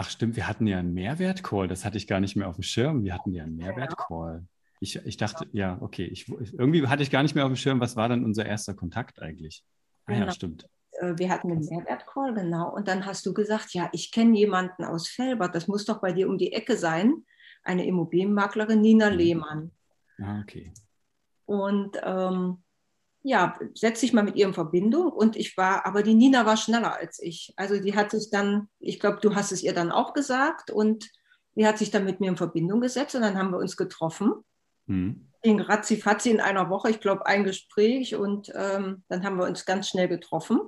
Ach 0.00 0.08
stimmt, 0.08 0.34
wir 0.34 0.48
hatten 0.48 0.66
ja 0.66 0.78
einen 0.78 0.94
Mehrwert-Call. 0.94 1.68
Das 1.68 1.84
hatte 1.84 1.98
ich 1.98 2.06
gar 2.06 2.20
nicht 2.20 2.34
mehr 2.34 2.48
auf 2.48 2.54
dem 2.54 2.62
Schirm. 2.62 3.04
Wir 3.04 3.12
hatten 3.12 3.34
ja 3.34 3.42
einen 3.42 3.56
Mehrwert-Call. 3.56 4.46
Ich, 4.80 4.96
ich 4.96 5.18
dachte, 5.18 5.46
ja, 5.52 5.76
okay. 5.82 6.06
Ich, 6.06 6.26
irgendwie 6.26 6.88
hatte 6.88 7.02
ich 7.02 7.10
gar 7.10 7.22
nicht 7.22 7.34
mehr 7.34 7.44
auf 7.44 7.50
dem 7.50 7.56
Schirm, 7.56 7.80
was 7.80 7.96
war 7.96 8.08
dann 8.08 8.24
unser 8.24 8.46
erster 8.46 8.72
Kontakt 8.72 9.20
eigentlich? 9.20 9.62
Ah 10.06 10.14
genau. 10.14 10.24
ja, 10.24 10.32
stimmt. 10.32 10.66
Äh, 10.92 11.18
wir 11.18 11.28
hatten 11.28 11.52
einen 11.52 11.66
Mehrwert-Call, 11.66 12.32
genau. 12.32 12.74
Und 12.74 12.88
dann 12.88 13.04
hast 13.04 13.26
du 13.26 13.34
gesagt, 13.34 13.74
ja, 13.74 13.90
ich 13.92 14.10
kenne 14.10 14.38
jemanden 14.38 14.84
aus 14.84 15.06
Felbert. 15.06 15.54
Das 15.54 15.68
muss 15.68 15.84
doch 15.84 16.00
bei 16.00 16.14
dir 16.14 16.30
um 16.30 16.38
die 16.38 16.54
Ecke 16.54 16.78
sein. 16.78 17.26
Eine 17.62 17.84
Immobilienmaklerin, 17.84 18.80
Nina 18.80 19.10
mhm. 19.10 19.16
Lehmann. 19.18 19.70
Ah, 20.18 20.40
okay. 20.40 20.72
Und 21.44 21.98
ähm, 22.02 22.62
ja, 23.22 23.58
setz 23.74 24.00
dich 24.00 24.12
mal 24.12 24.22
mit 24.22 24.36
ihr 24.36 24.46
in 24.46 24.54
Verbindung. 24.54 25.12
Und 25.12 25.36
ich 25.36 25.56
war, 25.56 25.86
aber 25.86 26.02
die 26.02 26.14
Nina 26.14 26.46
war 26.46 26.56
schneller 26.56 26.96
als 26.96 27.20
ich. 27.20 27.52
Also 27.56 27.78
die 27.78 27.94
hat 27.94 28.10
sich 28.10 28.30
dann, 28.30 28.68
ich 28.78 28.98
glaube, 28.98 29.18
du 29.20 29.34
hast 29.34 29.52
es 29.52 29.62
ihr 29.62 29.74
dann 29.74 29.92
auch 29.92 30.14
gesagt 30.14 30.70
und 30.70 31.10
die 31.54 31.66
hat 31.66 31.78
sich 31.78 31.90
dann 31.90 32.04
mit 32.04 32.20
mir 32.20 32.30
in 32.30 32.36
Verbindung 32.36 32.80
gesetzt 32.80 33.14
und 33.14 33.22
dann 33.22 33.36
haben 33.36 33.50
wir 33.50 33.58
uns 33.58 33.76
getroffen. 33.76 34.32
Mhm. 34.86 35.28
In 35.42 35.60
Ratzi-Fatzi 35.60 36.30
in 36.30 36.40
einer 36.40 36.70
Woche, 36.70 36.90
ich 36.90 37.00
glaube, 37.00 37.26
ein 37.26 37.44
Gespräch 37.44 38.14
und 38.14 38.52
ähm, 38.54 39.04
dann 39.08 39.24
haben 39.24 39.36
wir 39.36 39.46
uns 39.46 39.64
ganz 39.64 39.88
schnell 39.88 40.08
getroffen 40.08 40.60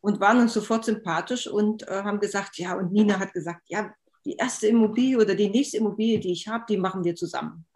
und 0.00 0.20
waren 0.20 0.40
uns 0.40 0.52
sofort 0.52 0.84
sympathisch 0.84 1.46
und 1.46 1.86
äh, 1.88 2.02
haben 2.02 2.20
gesagt, 2.20 2.58
ja, 2.58 2.76
und 2.76 2.92
Nina 2.92 3.18
hat 3.18 3.32
gesagt, 3.32 3.62
ja, 3.68 3.92
die 4.24 4.36
erste 4.36 4.66
Immobilie 4.66 5.18
oder 5.18 5.34
die 5.34 5.50
nächste 5.50 5.78
Immobilie, 5.78 6.18
die 6.18 6.32
ich 6.32 6.48
habe, 6.48 6.64
die 6.68 6.76
machen 6.76 7.04
wir 7.04 7.14
zusammen. 7.14 7.66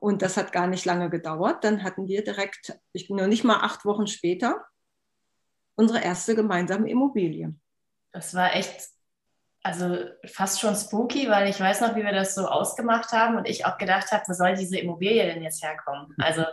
Und 0.00 0.22
das 0.22 0.36
hat 0.36 0.52
gar 0.52 0.66
nicht 0.66 0.84
lange 0.84 1.10
gedauert. 1.10 1.64
Dann 1.64 1.82
hatten 1.82 2.06
wir 2.06 2.24
direkt, 2.24 2.78
ich 2.92 3.08
bin 3.08 3.16
noch 3.16 3.26
nicht 3.26 3.44
mal 3.44 3.60
acht 3.60 3.84
Wochen 3.84 4.06
später, 4.06 4.64
unsere 5.74 6.00
erste 6.02 6.34
gemeinsame 6.34 6.88
Immobilie. 6.90 7.54
Das 8.12 8.34
war 8.34 8.54
echt, 8.54 8.88
also 9.62 9.98
fast 10.26 10.60
schon 10.60 10.74
spooky, 10.74 11.28
weil 11.28 11.48
ich 11.48 11.60
weiß 11.60 11.82
noch, 11.82 11.94
wie 11.96 12.04
wir 12.04 12.12
das 12.12 12.34
so 12.34 12.46
ausgemacht 12.46 13.12
haben 13.12 13.36
und 13.36 13.48
ich 13.48 13.66
auch 13.66 13.78
gedacht 13.78 14.10
habe, 14.12 14.24
wo 14.26 14.32
soll 14.32 14.54
diese 14.54 14.78
Immobilie 14.78 15.26
denn 15.26 15.42
jetzt 15.42 15.62
herkommen? 15.62 16.14
Also 16.18 16.44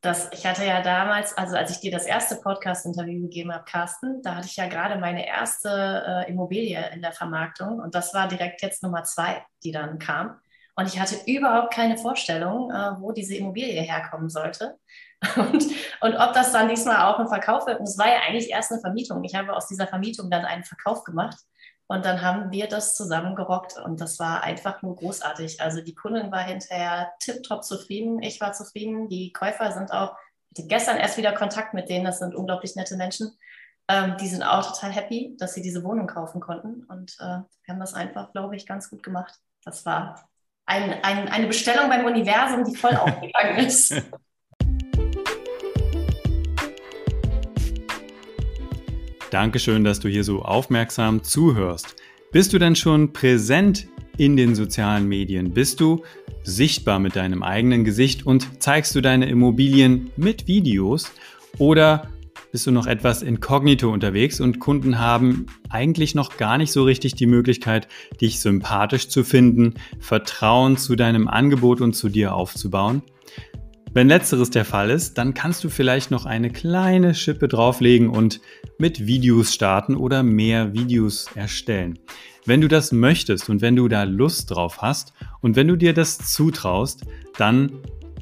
das, 0.00 0.30
ich 0.32 0.46
hatte 0.46 0.64
ja 0.64 0.80
damals, 0.80 1.36
also 1.36 1.56
als 1.56 1.72
ich 1.72 1.80
dir 1.80 1.90
das 1.90 2.06
erste 2.06 2.36
Podcast-Interview 2.36 3.22
gegeben 3.22 3.52
habe, 3.52 3.64
Carsten, 3.64 4.22
da 4.22 4.36
hatte 4.36 4.46
ich 4.46 4.56
ja 4.56 4.68
gerade 4.68 5.00
meine 5.00 5.26
erste 5.26 6.24
äh, 6.26 6.30
Immobilie 6.30 6.88
in 6.92 7.02
der 7.02 7.10
Vermarktung 7.10 7.80
und 7.80 7.96
das 7.96 8.14
war 8.14 8.28
direkt 8.28 8.62
jetzt 8.62 8.82
Nummer 8.84 9.02
zwei, 9.02 9.44
die 9.64 9.72
dann 9.72 9.98
kam. 9.98 10.40
Und 10.78 10.86
ich 10.86 11.00
hatte 11.00 11.16
überhaupt 11.26 11.74
keine 11.74 11.98
Vorstellung, 11.98 12.70
äh, 12.70 13.00
wo 13.00 13.10
diese 13.10 13.34
Immobilie 13.34 13.82
herkommen 13.82 14.30
sollte. 14.30 14.78
Und, 15.34 15.66
und 16.00 16.14
ob 16.14 16.32
das 16.32 16.52
dann 16.52 16.68
diesmal 16.68 17.12
auch 17.12 17.18
ein 17.18 17.26
Verkauf 17.26 17.66
wird. 17.66 17.80
Und 17.80 17.88
es 17.88 17.98
war 17.98 18.06
ja 18.06 18.20
eigentlich 18.24 18.50
erst 18.50 18.70
eine 18.70 18.80
Vermietung. 18.80 19.24
Ich 19.24 19.34
habe 19.34 19.52
aus 19.52 19.66
dieser 19.66 19.88
Vermietung 19.88 20.30
dann 20.30 20.44
einen 20.44 20.62
Verkauf 20.62 21.02
gemacht. 21.02 21.36
Und 21.88 22.04
dann 22.04 22.22
haben 22.22 22.52
wir 22.52 22.68
das 22.68 22.94
zusammengerockt 22.94 23.78
und 23.84 24.00
das 24.00 24.20
war 24.20 24.44
einfach 24.44 24.80
nur 24.82 24.94
großartig. 24.94 25.60
Also 25.60 25.80
die 25.80 25.96
Kundin 25.96 26.30
war 26.30 26.44
hinterher 26.44 27.10
tiptop 27.18 27.64
zufrieden, 27.64 28.22
ich 28.22 28.40
war 28.40 28.52
zufrieden, 28.52 29.08
die 29.08 29.32
Käufer 29.32 29.72
sind 29.72 29.90
auch, 29.90 30.14
ich 30.50 30.60
hatte 30.60 30.68
gestern 30.68 30.96
erst 30.98 31.16
wieder 31.16 31.32
Kontakt 31.32 31.74
mit 31.74 31.88
denen, 31.88 32.04
das 32.04 32.20
sind 32.20 32.36
unglaublich 32.36 32.76
nette 32.76 32.96
Menschen. 32.96 33.36
Ähm, 33.88 34.16
die 34.20 34.28
sind 34.28 34.44
auch 34.44 34.70
total 34.70 34.92
happy, 34.92 35.34
dass 35.38 35.54
sie 35.54 35.62
diese 35.62 35.82
Wohnung 35.82 36.06
kaufen 36.06 36.40
konnten 36.40 36.84
und 36.84 37.16
äh, 37.18 37.24
wir 37.24 37.68
haben 37.68 37.80
das 37.80 37.94
einfach, 37.94 38.30
glaube 38.32 38.54
ich, 38.54 38.66
ganz 38.66 38.88
gut 38.90 39.02
gemacht. 39.02 39.34
Das 39.64 39.84
war 39.84 40.28
ein, 40.68 41.02
ein, 41.02 41.28
eine 41.28 41.46
Bestellung 41.46 41.88
beim 41.88 42.04
Universum, 42.04 42.62
die 42.64 42.76
voll 42.76 42.94
aufgegangen 42.94 43.66
ist. 43.66 44.02
Dankeschön, 49.30 49.84
dass 49.84 50.00
du 50.00 50.08
hier 50.08 50.24
so 50.24 50.42
aufmerksam 50.42 51.22
zuhörst. 51.22 51.96
Bist 52.32 52.52
du 52.52 52.58
denn 52.58 52.76
schon 52.76 53.12
präsent 53.12 53.88
in 54.16 54.36
den 54.36 54.54
sozialen 54.54 55.08
Medien? 55.08 55.52
Bist 55.52 55.80
du 55.80 56.04
sichtbar 56.42 56.98
mit 56.98 57.16
deinem 57.16 57.42
eigenen 57.42 57.84
Gesicht 57.84 58.26
und 58.26 58.62
zeigst 58.62 58.94
du 58.94 59.00
deine 59.00 59.28
Immobilien 59.28 60.10
mit 60.16 60.46
Videos? 60.46 61.10
Oder 61.58 62.10
bist 62.50 62.66
du 62.66 62.70
noch 62.70 62.86
etwas 62.86 63.22
inkognito 63.22 63.90
unterwegs 63.92 64.40
und 64.40 64.58
Kunden 64.58 64.98
haben 64.98 65.46
eigentlich 65.68 66.14
noch 66.14 66.36
gar 66.36 66.58
nicht 66.58 66.72
so 66.72 66.84
richtig 66.84 67.14
die 67.14 67.26
Möglichkeit, 67.26 67.88
dich 68.20 68.40
sympathisch 68.40 69.08
zu 69.08 69.24
finden, 69.24 69.74
Vertrauen 70.00 70.76
zu 70.76 70.96
deinem 70.96 71.28
Angebot 71.28 71.80
und 71.80 71.94
zu 71.94 72.08
dir 72.08 72.34
aufzubauen? 72.34 73.02
Wenn 73.94 74.08
letzteres 74.08 74.50
der 74.50 74.64
Fall 74.64 74.90
ist, 74.90 75.16
dann 75.16 75.34
kannst 75.34 75.64
du 75.64 75.70
vielleicht 75.70 76.10
noch 76.10 76.26
eine 76.26 76.50
kleine 76.50 77.14
Schippe 77.14 77.48
drauflegen 77.48 78.10
und 78.10 78.40
mit 78.78 79.06
Videos 79.06 79.54
starten 79.54 79.96
oder 79.96 80.22
mehr 80.22 80.74
Videos 80.74 81.28
erstellen. 81.34 81.98
Wenn 82.44 82.60
du 82.60 82.68
das 82.68 82.92
möchtest 82.92 83.48
und 83.48 83.60
wenn 83.60 83.76
du 83.76 83.88
da 83.88 84.04
Lust 84.04 84.50
drauf 84.50 84.82
hast 84.82 85.14
und 85.40 85.56
wenn 85.56 85.68
du 85.68 85.76
dir 85.76 85.94
das 85.94 86.18
zutraust, 86.18 87.04
dann 87.36 87.72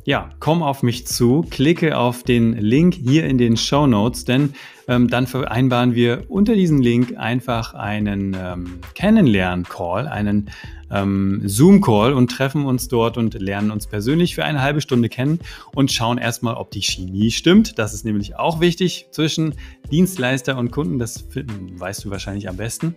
ja, 0.07 0.31
komm 0.38 0.62
auf 0.62 0.85
mich 0.85 1.05
zu, 1.05 1.45
klicke 1.51 1.99
auf 1.99 2.23
den 2.23 2.57
Link 2.57 2.95
hier 2.95 3.27
in 3.27 3.38
den 3.38 3.57
Show 3.57 3.88
Notes, 3.88 4.25
denn 4.25 4.55
ähm, 4.87 5.09
dann 5.09 5.27
vereinbaren 5.27 5.97
wir 5.97 6.27
unter 6.29 6.55
diesem 6.55 6.81
Link 6.81 7.16
einfach 7.16 7.75
einen 7.75 8.37
ähm, 8.40 8.79
Kennenlern-Call, 8.95 10.07
einen 10.07 10.49
ähm, 10.92 11.42
Zoom-Call 11.45 12.12
und 12.12 12.31
treffen 12.31 12.66
uns 12.66 12.87
dort 12.87 13.19
und 13.19 13.35
lernen 13.35 13.73
uns 13.73 13.88
persönlich 13.88 14.37
für 14.37 14.45
eine 14.45 14.62
halbe 14.62 14.81
Stunde 14.81 15.09
kennen 15.09 15.40
und 15.75 15.90
schauen 15.90 16.19
erstmal, 16.19 16.55
ob 16.55 16.71
die 16.71 16.83
Chemie 16.83 17.33
stimmt. 17.33 17.77
Das 17.77 17.92
ist 17.92 18.05
nämlich 18.05 18.37
auch 18.37 18.61
wichtig 18.61 19.09
zwischen 19.11 19.55
Dienstleister 19.90 20.57
und 20.57 20.71
Kunden. 20.71 21.01
Das 21.01 21.27
weißt 21.35 22.05
du 22.05 22.11
wahrscheinlich 22.11 22.49
am 22.49 22.57
besten. 22.57 22.95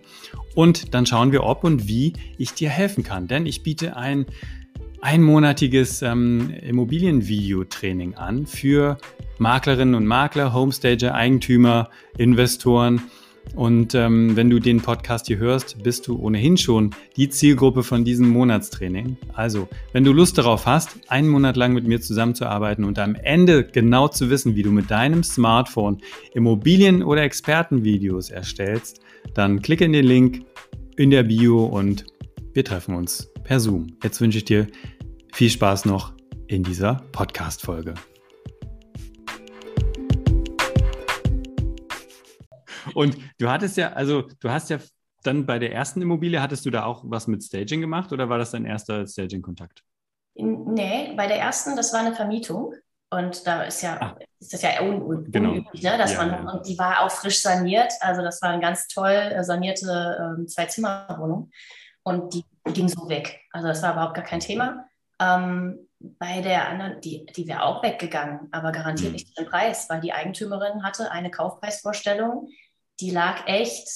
Und 0.54 0.94
dann 0.94 1.06
schauen 1.06 1.32
wir, 1.32 1.42
ob 1.42 1.64
und 1.64 1.88
wie 1.88 2.12
ich 2.38 2.54
dir 2.54 2.70
helfen 2.70 3.02
kann, 3.02 3.26
denn 3.26 3.46
ich 3.46 3.64
biete 3.64 3.96
ein 3.96 4.26
einmonatiges 5.00 6.02
ähm, 6.02 6.50
Immobilienvideotraining 6.62 8.14
an 8.14 8.46
für 8.46 8.98
Maklerinnen 9.38 9.94
und 9.94 10.06
Makler, 10.06 10.52
Homestager, 10.52 11.14
Eigentümer, 11.14 11.88
Investoren. 12.18 13.02
Und 13.54 13.94
ähm, 13.94 14.36
wenn 14.36 14.50
du 14.50 14.60
den 14.60 14.80
Podcast 14.80 15.26
hier 15.26 15.38
hörst, 15.38 15.82
bist 15.82 16.06
du 16.06 16.18
ohnehin 16.18 16.56
schon 16.56 16.90
die 17.16 17.30
Zielgruppe 17.30 17.82
von 17.82 18.04
diesem 18.04 18.28
Monatstraining. 18.28 19.16
Also, 19.32 19.68
wenn 19.92 20.04
du 20.04 20.12
Lust 20.12 20.38
darauf 20.38 20.66
hast, 20.66 20.90
einen 21.08 21.28
Monat 21.28 21.56
lang 21.56 21.72
mit 21.72 21.86
mir 21.86 22.00
zusammenzuarbeiten 22.00 22.84
und 22.84 22.98
am 22.98 23.14
Ende 23.14 23.64
genau 23.64 24.08
zu 24.08 24.30
wissen, 24.30 24.54
wie 24.54 24.62
du 24.62 24.70
mit 24.70 24.90
deinem 24.90 25.24
Smartphone 25.24 25.98
Immobilien- 26.34 27.02
oder 27.02 27.22
Expertenvideos 27.22 28.30
erstellst, 28.30 29.00
dann 29.34 29.62
klicke 29.62 29.84
in 29.84 29.94
den 29.94 30.04
Link 30.04 30.44
in 30.96 31.10
der 31.10 31.22
Bio 31.22 31.64
und 31.64 32.04
wir 32.52 32.64
treffen 32.64 32.94
uns 32.94 33.30
per 33.44 33.60
Zoom. 33.60 33.96
Jetzt 34.02 34.20
wünsche 34.20 34.38
ich 34.38 34.44
dir 34.44 34.66
viel 35.32 35.50
Spaß 35.50 35.84
noch 35.84 36.12
in 36.46 36.62
dieser 36.62 36.96
Podcast-Folge. 37.12 37.94
Und 42.94 43.16
du 43.38 43.48
hattest 43.48 43.76
ja, 43.76 43.92
also 43.92 44.22
du 44.40 44.50
hast 44.50 44.70
ja 44.70 44.78
dann 45.22 45.46
bei 45.46 45.58
der 45.58 45.72
ersten 45.72 46.02
Immobilie, 46.02 46.40
hattest 46.40 46.64
du 46.66 46.70
da 46.70 46.84
auch 46.84 47.02
was 47.04 47.26
mit 47.26 47.44
Staging 47.44 47.80
gemacht 47.80 48.12
oder 48.12 48.28
war 48.28 48.38
das 48.38 48.50
dein 48.50 48.64
erster 48.64 49.06
Staging-Kontakt? 49.06 49.82
Nee, 50.34 51.12
bei 51.16 51.26
der 51.26 51.38
ersten, 51.38 51.76
das 51.76 51.92
war 51.92 52.00
eine 52.00 52.14
Vermietung. 52.14 52.74
Und 53.12 53.44
da 53.44 53.64
ist 53.64 53.82
ja, 53.82 54.00
ah. 54.00 54.16
ist 54.38 54.52
das 54.52 54.62
ja 54.62 54.80
un, 54.80 55.02
un, 55.02 55.30
genau. 55.30 55.50
unüblich, 55.50 55.82
ne? 55.82 55.98
dass 55.98 56.12
ja, 56.12 56.18
man, 56.18 56.30
ja. 56.30 56.52
und 56.52 56.66
die 56.66 56.78
war 56.78 57.00
auch 57.00 57.10
frisch 57.10 57.40
saniert. 57.40 57.92
Also 58.00 58.22
das 58.22 58.40
war 58.40 58.50
eine 58.50 58.62
ganz 58.62 58.86
toll 58.86 59.32
sanierte 59.40 60.36
ähm, 60.38 60.46
Zwei-Zimmer-Wohnung. 60.46 61.50
Und 62.10 62.34
die 62.34 62.44
ging 62.72 62.88
so 62.88 63.08
weg. 63.08 63.40
Also 63.52 63.68
das 63.68 63.82
war 63.82 63.92
überhaupt 63.92 64.14
gar 64.14 64.24
kein 64.24 64.40
Thema. 64.40 64.86
Ähm, 65.20 65.88
bei 65.98 66.40
der 66.40 66.68
anderen, 66.68 67.00
die, 67.02 67.26
die 67.26 67.46
wäre 67.46 67.62
auch 67.62 67.82
weggegangen, 67.82 68.48
aber 68.52 68.72
garantiert 68.72 69.10
mhm. 69.10 69.14
nicht 69.14 69.38
den 69.38 69.46
Preis, 69.46 69.88
weil 69.90 70.00
die 70.00 70.12
Eigentümerin 70.12 70.82
hatte 70.82 71.10
eine 71.10 71.30
Kaufpreisvorstellung, 71.30 72.48
die 73.00 73.10
lag 73.10 73.46
echt, 73.46 73.86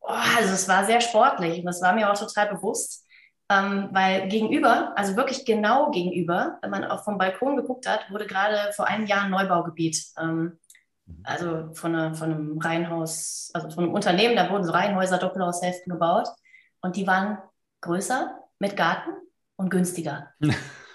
oh, 0.00 0.08
also 0.36 0.52
es 0.52 0.68
war 0.68 0.84
sehr 0.84 1.00
sportlich 1.00 1.60
und 1.60 1.66
das 1.66 1.80
war 1.80 1.92
mir 1.92 2.10
auch 2.10 2.18
total 2.18 2.48
bewusst, 2.48 3.06
ähm, 3.50 3.88
weil 3.92 4.28
gegenüber, 4.28 4.92
also 4.96 5.16
wirklich 5.16 5.44
genau 5.44 5.92
gegenüber, 5.92 6.58
wenn 6.60 6.70
man 6.70 6.84
auch 6.84 7.04
vom 7.04 7.18
Balkon 7.18 7.56
geguckt 7.56 7.88
hat, 7.88 8.10
wurde 8.10 8.26
gerade 8.26 8.72
vor 8.72 8.86
einem 8.88 9.06
Jahr 9.06 9.24
ein 9.24 9.30
Neubaugebiet, 9.30 10.06
ähm, 10.20 10.58
mhm. 11.06 11.22
also 11.22 11.72
von, 11.72 11.94
eine, 11.94 12.14
von 12.16 12.32
einem 12.32 12.58
Reihenhaus, 12.58 13.50
also 13.54 13.70
von 13.70 13.84
einem 13.84 13.94
Unternehmen, 13.94 14.34
da 14.34 14.50
wurden 14.50 14.64
so 14.64 14.72
Reihenhäuser, 14.72 15.18
Doppelhaushälften 15.18 15.92
gebaut 15.92 16.26
und 16.82 16.96
die 16.96 17.06
waren 17.06 17.38
größer, 17.80 18.38
mit 18.58 18.76
Garten 18.76 19.10
und 19.56 19.70
günstiger. 19.70 20.32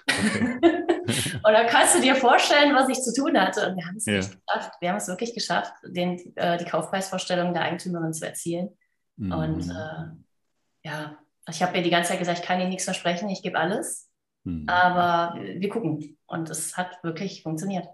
Okay. 1.06 1.34
und 1.34 1.52
da 1.52 1.64
kannst 1.64 1.94
du 1.94 2.00
dir 2.00 2.14
vorstellen, 2.14 2.74
was 2.74 2.88
ich 2.88 3.00
zu 3.02 3.12
tun 3.12 3.38
hatte. 3.38 3.68
Und 3.68 3.76
wir 3.76 3.86
haben 3.86 3.96
es 3.96 4.06
ja. 4.06 4.16
geschafft. 4.16 4.72
Wir 4.80 4.88
haben 4.88 4.96
es 4.96 5.08
wirklich 5.08 5.34
geschafft, 5.34 5.72
den, 5.84 6.34
äh, 6.36 6.56
die 6.56 6.64
Kaufpreisvorstellung 6.64 7.52
der 7.52 7.62
Eigentümerin 7.62 8.14
zu 8.14 8.26
erzielen. 8.26 8.70
Mhm. 9.16 9.32
Und 9.32 9.70
äh, 9.70 10.88
ja, 10.88 11.18
ich 11.48 11.62
habe 11.62 11.76
ihr 11.76 11.82
die 11.82 11.90
ganze 11.90 12.10
Zeit 12.10 12.18
gesagt, 12.18 12.38
ich 12.38 12.44
kann 12.44 12.60
Ihnen 12.60 12.70
nichts 12.70 12.84
versprechen, 12.84 13.28
ich 13.28 13.42
gebe 13.42 13.58
alles. 13.58 14.10
Mhm. 14.44 14.66
Aber 14.68 15.38
wir 15.38 15.68
gucken. 15.68 16.18
Und 16.26 16.50
es 16.50 16.76
hat 16.76 17.02
wirklich 17.02 17.42
funktioniert. 17.42 17.86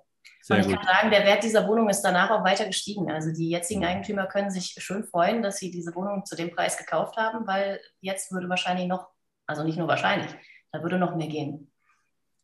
Sehr 0.42 0.56
und 0.56 0.62
ich 0.62 0.68
gut. 0.68 0.76
kann 0.76 0.87
sagen, 0.87 1.11
der 1.11 1.24
Wert 1.24 1.42
dieser 1.42 1.66
Wohnung 1.68 1.88
ist 1.88 2.02
danach 2.02 2.30
auch 2.30 2.44
weiter 2.44 2.66
gestiegen. 2.66 3.11
Also 3.11 3.33
die 3.33 3.50
jetzigen 3.50 3.80
mhm. 3.80 3.87
Eigentümer 3.87 4.26
können 4.26 4.50
sich 4.50 4.74
schön 4.78 5.04
freuen, 5.04 5.42
dass 5.42 5.59
sie 5.59 5.70
diese 5.70 5.94
Wohnung 5.94 6.24
zu 6.24 6.37
dem 6.37 6.50
Preis 6.50 6.76
gekauft 6.76 7.16
haben, 7.16 7.46
weil 7.46 7.80
jetzt 8.00 8.33
würde 8.33 8.48
wahrscheinlich 8.48 8.87
noch, 8.87 9.09
also 9.46 9.64
nicht 9.64 9.78
nur 9.78 9.88
wahrscheinlich, 9.88 10.30
da 10.72 10.83
würde 10.83 10.98
noch 10.98 11.16
mehr 11.16 11.28
gehen. 11.28 11.70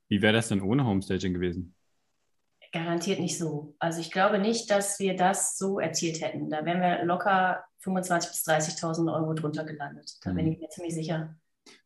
Wie 0.08 0.22
wäre 0.22 0.34
das 0.34 0.48
denn 0.48 0.62
ohne 0.62 0.86
Homestaging 0.86 1.34
gewesen? 1.34 1.74
Garantiert 2.72 3.20
nicht 3.20 3.38
so. 3.38 3.74
Also 3.78 4.00
ich 4.00 4.10
glaube 4.10 4.38
nicht, 4.38 4.70
dass 4.70 4.98
wir 4.98 5.16
das 5.16 5.56
so 5.56 5.80
erzielt 5.80 6.20
hätten. 6.20 6.50
Da 6.50 6.64
wären 6.64 6.80
wir 6.80 7.04
locker 7.04 7.64
25.000 7.84 8.16
bis 8.28 8.46
30.000 8.46 9.14
Euro 9.14 9.34
drunter 9.34 9.64
gelandet. 9.64 10.12
Da 10.22 10.32
mhm. 10.32 10.36
bin 10.36 10.52
ich 10.52 10.58
mir 10.58 10.68
ziemlich 10.68 10.94
sicher. 10.94 11.34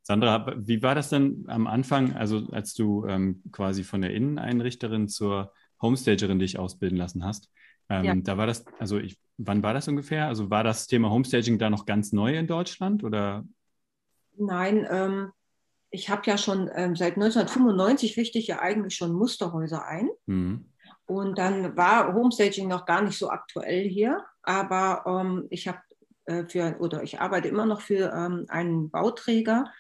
Sandra, 0.03 0.53
wie 0.57 0.83
war 0.83 0.95
das 0.95 1.09
denn 1.09 1.45
am 1.49 1.67
Anfang, 1.67 2.17
also 2.17 2.49
als 2.51 2.75
du 2.75 3.07
ähm, 3.07 3.43
quasi 3.53 3.85
von 3.85 4.03
der 4.03 4.13
Inneneinrichterin 4.13 5.09
zur 5.09 5.53
Homestagerin 5.81 6.39
dich 6.39 6.59
ausbilden 6.59 6.99
lassen 6.99 7.25
hast? 7.25 7.49
Ähm, 7.89 8.05
ja. 8.05 8.15
Da 8.15 8.37
war 8.39 8.47
das, 8.47 8.65
also 8.79 8.99
ich, 8.99 9.19
wann 9.37 9.63
war 9.63 9.75
das 9.75 9.89
ungefähr? 9.89 10.27
Also 10.29 10.51
war 10.51 10.65
das 10.65 10.87
Thema 10.87 11.11
Homestaging 11.11 11.59
da 11.59 11.71
noch 11.71 11.87
ganz 11.87 12.13
neu 12.13 12.37
in 12.37 12.47
Deutschland 12.47 13.03
oder? 13.03 13.45
Nein, 14.37 14.87
ähm, 14.89 15.33
ich 15.91 16.09
habe 16.09 16.23
ja 16.27 16.39
schon 16.39 16.71
ähm, 16.75 16.95
seit 16.95 17.17
1995 17.17 18.17
richte 18.17 18.39
ich 18.39 18.47
ja 18.47 18.61
eigentlich 18.61 18.95
schon 18.95 19.13
Musterhäuser 19.13 19.85
ein. 19.85 20.09
Mhm. 20.27 20.67
Und 21.07 21.39
dann 21.39 21.77
war 21.77 22.15
Homestaging 22.15 22.69
noch 22.69 22.87
gar 22.87 23.03
nicht 23.03 23.19
so 23.19 23.29
aktuell 23.31 23.89
hier, 23.89 24.25
aber 24.43 25.03
ähm, 25.07 25.49
ich 25.51 25.67
habe 25.67 25.81
äh, 26.27 26.45
für 26.47 26.77
oder 26.79 27.03
ich 27.03 27.21
arbeite 27.21 27.49
immer 27.49 27.67
noch 27.67 27.81
für 27.81 28.13
ähm, 28.15 28.47
einen 28.49 28.91
Bauträger, 28.91 29.73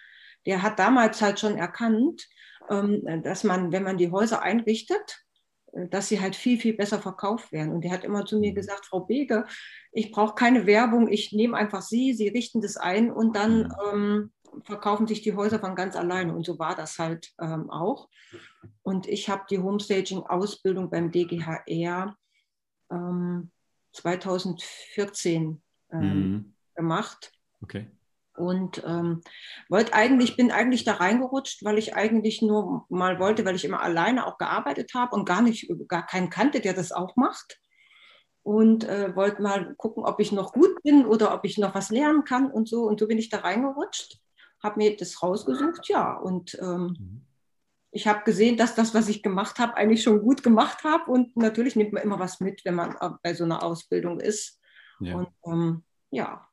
der 0.47 0.63
hat 0.63 0.81
damals 0.81 1.23
halt 1.23 1.39
schon 1.39 1.57
erkannt, 1.57 2.27
ähm, 2.69 3.23
dass 3.23 3.45
man, 3.45 3.71
wenn 3.71 3.85
man 3.85 3.99
die 3.99 4.11
Häuser 4.11 4.43
einrichtet, 4.43 5.25
dass 5.73 6.09
sie 6.09 6.21
halt 6.21 6.37
viel, 6.37 6.59
viel 6.59 6.75
besser 6.75 7.01
verkauft 7.01 7.53
werden. 7.53 7.73
Und 7.73 7.83
der 7.83 7.93
hat 7.93 8.05
immer 8.05 8.25
zu 8.25 8.39
mir 8.39 8.51
mhm. 8.51 8.57
gesagt, 8.57 8.87
Frau 8.87 9.01
Bege, 9.01 9.47
ich 9.93 10.11
brauche 10.11 10.35
keine 10.35 10.67
Werbung, 10.67 11.09
ich 11.09 11.33
nehme 11.33 11.57
einfach 11.57 11.83
Sie, 11.83 12.13
Sie 12.13 12.29
richten 12.29 12.61
das 12.61 12.77
ein 12.77 13.11
und 13.11 13.37
dann 13.37 13.65
mhm. 13.65 13.75
ähm, 13.93 14.33
verkaufen 14.65 15.07
sich 15.07 15.23
die 15.23 15.35
Häuser 15.35 15.61
von 15.61 15.75
ganz 15.75 15.97
alleine. 15.97 16.35
Und 16.35 16.45
so 16.45 16.59
war 16.59 16.75
das 16.75 16.99
halt 16.99 17.33
ähm, 17.41 17.71
auch. 17.71 18.09
Und 18.83 19.07
ich 19.07 19.29
habe 19.29 19.45
die 19.49 19.59
Homestaging-Ausbildung 19.59 20.91
beim 20.91 21.11
DGHR 21.13 22.17
ähm, 22.91 23.51
2014 23.93 25.63
ähm, 25.93 26.01
mhm. 26.01 26.55
gemacht. 26.75 27.33
Okay. 27.63 27.87
Und 28.37 28.83
ähm, 28.87 29.21
wollte 29.69 29.93
eigentlich, 29.93 30.37
bin 30.37 30.51
eigentlich 30.51 30.85
da 30.85 30.95
reingerutscht, 30.95 31.65
weil 31.65 31.79
ich 31.79 31.95
eigentlich 31.95 32.43
nur 32.43 32.87
mal 32.89 33.19
wollte, 33.19 33.45
weil 33.45 33.57
ich 33.57 33.65
immer 33.65 33.83
alleine 33.83 34.27
auch 34.27 34.39
gearbeitet 34.39 34.93
habe 34.95 35.15
und 35.15 35.27
gar 35.27 35.43
nicht, 35.43 35.71
gar 35.89 36.07
keinen 36.07 36.31
kannte, 36.31 36.61
der 36.61 36.73
das 36.73 36.93
auch 36.93 37.17
macht. 37.17 37.59
Und 38.43 38.85
äh, 38.85 39.15
wollte 39.15 39.43
mal 39.43 39.75
gucken, 39.77 40.05
ob 40.05 40.21
ich 40.21 40.33
noch 40.33 40.53
gut 40.53 40.83
bin 40.83 41.05
oder 41.05 41.35
ob 41.35 41.45
ich 41.45 41.59
noch 41.59 41.75
was 41.75 41.91
lernen 41.91 42.25
kann 42.25 42.51
und 42.51 42.69
so. 42.69 42.85
Und 42.85 42.99
so 42.99 43.07
bin 43.07 43.19
ich 43.19 43.29
da 43.29 43.39
reingerutscht 43.39 44.21
habe 44.63 44.79
mir 44.79 44.97
das 44.97 45.23
rausgesucht, 45.23 45.89
ja. 45.89 46.15
Und 46.15 46.57
ähm, 46.61 46.97
mhm. 46.99 47.27
ich 47.91 48.07
habe 48.07 48.25
gesehen, 48.25 48.57
dass 48.57 48.75
das, 48.75 48.95
was 48.95 49.09
ich 49.09 49.23
gemacht 49.23 49.59
habe, 49.59 49.77
eigentlich 49.77 50.03
schon 50.03 50.21
gut 50.21 50.43
gemacht 50.43 50.85
habe. 50.85 51.11
Und 51.11 51.37
natürlich 51.37 51.77
nimmt 51.77 51.93
man 51.93 52.03
immer 52.03 52.19
was 52.19 52.41
mit, 52.41 52.65
wenn 52.65 52.75
man 52.75 52.97
äh, 53.01 53.11
bei 53.23 53.35
so 53.35 53.45
einer 53.45 53.63
Ausbildung 53.63 54.21
ist. 54.21 54.61
Ja. 55.01 55.17
Und 55.17 55.29
ähm, 55.47 55.85
ja. 56.11 56.47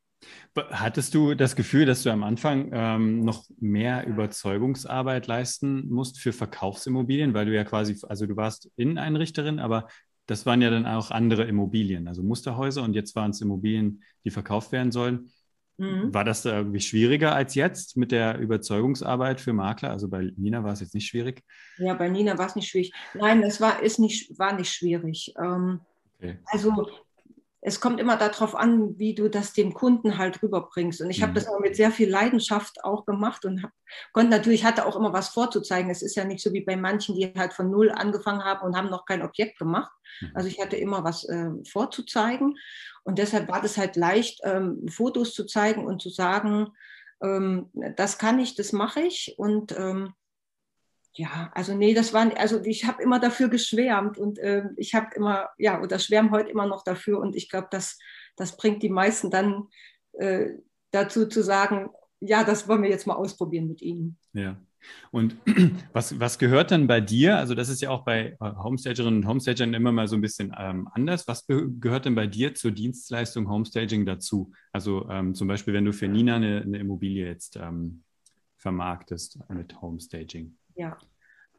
Hattest 0.56 1.14
du 1.14 1.36
das 1.36 1.56
Gefühl, 1.56 1.86
dass 1.86 2.02
du 2.02 2.10
am 2.10 2.24
Anfang 2.24 2.72
ähm, 2.74 3.20
noch 3.20 3.46
mehr 3.60 4.08
Überzeugungsarbeit 4.08 5.28
leisten 5.28 5.88
musst 5.90 6.20
für 6.20 6.34
Verkaufsimmobilien, 6.34 7.34
weil 7.36 7.46
du 7.46 7.54
ja 7.54 7.64
quasi, 7.64 7.96
also 8.08 8.26
du 8.26 8.36
warst 8.36 8.72
Inneneinrichterin, 8.76 9.60
aber 9.60 9.88
das 10.26 10.46
waren 10.46 10.62
ja 10.62 10.70
dann 10.70 10.86
auch 10.86 11.12
andere 11.12 11.44
Immobilien, 11.44 12.08
also 12.08 12.24
Musterhäuser 12.24 12.84
und 12.84 12.96
jetzt 12.96 13.16
waren 13.16 13.32
es 13.32 13.42
Immobilien, 13.42 14.04
die 14.26 14.32
verkauft 14.32 14.72
werden 14.72 14.92
sollen. 14.92 15.32
Mhm. 15.78 16.12
War 16.12 16.24
das 16.24 16.42
da 16.42 16.58
irgendwie 16.58 16.80
schwieriger 16.80 17.36
als 17.36 17.54
jetzt 17.54 17.98
mit 17.98 18.12
der 18.12 18.40
Überzeugungsarbeit 18.40 19.40
für 19.40 19.54
Makler? 19.54 19.92
Also 19.92 20.10
bei 20.10 20.32
Nina 20.36 20.64
war 20.64 20.74
es 20.74 20.80
jetzt 20.80 20.96
nicht 20.96 21.08
schwierig? 21.08 21.44
Ja, 21.78 21.94
bei 21.94 22.10
Nina 22.10 22.38
war 22.38 22.48
es 22.48 22.56
nicht 22.56 22.68
schwierig. 22.68 22.92
Nein, 23.14 23.44
das 23.44 23.62
war, 23.62 23.84
ist 23.84 24.00
nicht, 24.00 24.38
war 24.40 24.54
nicht 24.54 24.74
schwierig. 24.74 25.34
Ähm, 25.40 25.82
okay. 26.18 26.40
Also 26.46 26.90
es 27.68 27.82
kommt 27.82 28.00
immer 28.00 28.16
darauf 28.16 28.56
an, 28.56 28.98
wie 28.98 29.14
du 29.14 29.30
das 29.30 29.52
dem 29.52 29.74
Kunden 29.74 30.18
halt 30.18 30.42
rüberbringst. 30.42 31.02
Und 31.02 31.10
ich 31.10 31.20
mhm. 31.20 31.24
habe 31.24 31.34
das 31.34 31.50
auch 31.50 31.60
mit 31.60 31.76
sehr 31.76 31.92
viel 31.92 32.10
Leidenschaft 32.10 32.82
auch 32.86 33.06
gemacht 33.06 33.44
und 33.44 33.62
hab, 33.62 33.72
konnte 34.14 34.30
natürlich, 34.30 34.64
hatte 34.64 34.86
auch 34.86 34.96
immer 34.96 35.12
was 35.12 35.28
vorzuzeigen. 35.28 35.92
Es 35.92 36.02
ist 36.02 36.16
ja 36.16 36.24
nicht 36.24 36.42
so 36.42 36.54
wie 36.54 36.62
bei 36.62 36.78
manchen, 36.78 37.16
die 37.16 37.34
halt 37.38 37.52
von 37.52 37.70
null 37.70 37.92
angefangen 37.92 38.46
haben 38.46 38.66
und 38.66 38.78
haben 38.78 38.90
noch 38.90 39.06
kein 39.06 39.22
Objekt 39.22 39.60
gemacht. 39.60 39.92
Mhm. 40.22 40.32
Also 40.34 40.48
ich 40.48 40.62
hatte 40.62 40.78
immer 40.78 41.04
was 41.04 41.26
äh, 41.26 41.50
vorzuzeigen. 41.70 42.58
Und 43.04 43.20
deshalb 43.20 43.50
war 43.50 43.62
das 43.62 43.78
halt 43.78 43.98
leicht, 43.98 44.40
ähm, 44.46 44.88
Fotos 44.88 45.34
zu 45.34 45.46
zeigen 45.46 45.86
und 45.86 46.02
zu 46.02 46.10
sagen, 46.10 46.70
ähm, 47.22 47.70
das 47.98 48.18
kann 48.18 48.40
ich, 48.40 48.56
das 48.56 48.72
mache 48.72 49.02
ich. 49.02 49.36
Und 49.38 49.78
ähm, 49.78 50.14
ja, 51.18 51.52
also 51.56 51.74
nee, 51.74 51.96
das 51.96 52.14
war, 52.14 52.32
also 52.38 52.64
ich 52.64 52.86
habe 52.86 53.02
immer 53.02 53.20
dafür 53.20 53.50
geschwärmt 53.50 54.20
und 54.20 54.38
äh, 54.38 54.66
ich 54.78 54.94
habe 54.94 55.08
immer, 55.16 55.50
ja, 55.58 55.82
oder 55.82 55.98
schwärme 55.98 56.30
heute 56.30 56.52
immer 56.52 56.68
noch 56.68 56.84
dafür 56.84 57.20
und 57.20 57.36
ich 57.36 57.50
glaube, 57.50 57.68
das, 57.72 57.98
das 58.36 58.56
bringt 58.56 58.84
die 58.84 58.90
meisten 58.90 59.32
dann 59.32 59.68
äh, 60.14 60.50
dazu 60.92 61.28
zu 61.28 61.42
sagen, 61.42 61.90
ja, 62.20 62.44
das 62.44 62.68
wollen 62.68 62.84
wir 62.84 62.90
jetzt 62.92 63.08
mal 63.08 63.16
ausprobieren 63.16 63.68
mit 63.68 63.82
ihnen. 63.82 64.18
Ja. 64.34 64.58
Und 65.10 65.36
was, 65.92 66.20
was 66.20 66.38
gehört 66.38 66.70
dann 66.70 66.86
bei 66.86 67.02
dir? 67.02 67.38
Also, 67.38 67.56
das 67.56 67.70
ist 67.70 67.82
ja 67.82 67.90
auch 67.90 68.06
bei 68.06 68.38
äh, 68.40 68.52
Homestagerinnen 68.64 69.24
und 69.24 69.28
Homestagern 69.28 69.74
immer 69.74 69.92
mal 69.92 70.08
so 70.08 70.16
ein 70.16 70.22
bisschen 70.22 70.56
ähm, 70.58 70.88
anders. 70.94 71.28
Was 71.28 71.48
gehört 71.48 72.06
denn 72.06 72.16
bei 72.16 72.28
dir 72.28 72.54
zur 72.54 72.72
Dienstleistung 72.72 73.50
Homestaging 73.50 74.06
dazu? 74.06 74.52
Also, 74.72 75.10
ähm, 75.10 75.34
zum 75.34 75.48
Beispiel, 75.48 75.74
wenn 75.74 75.86
du 75.86 75.94
für 75.94 76.08
Nina 76.08 76.36
eine, 76.36 76.62
eine 76.62 76.78
Immobilie 76.78 77.26
jetzt 77.26 77.58
ähm, 77.58 78.04
vermarktest 78.56 79.40
mit 79.50 79.82
Homestaging. 79.82 80.56
Ja, 80.78 80.98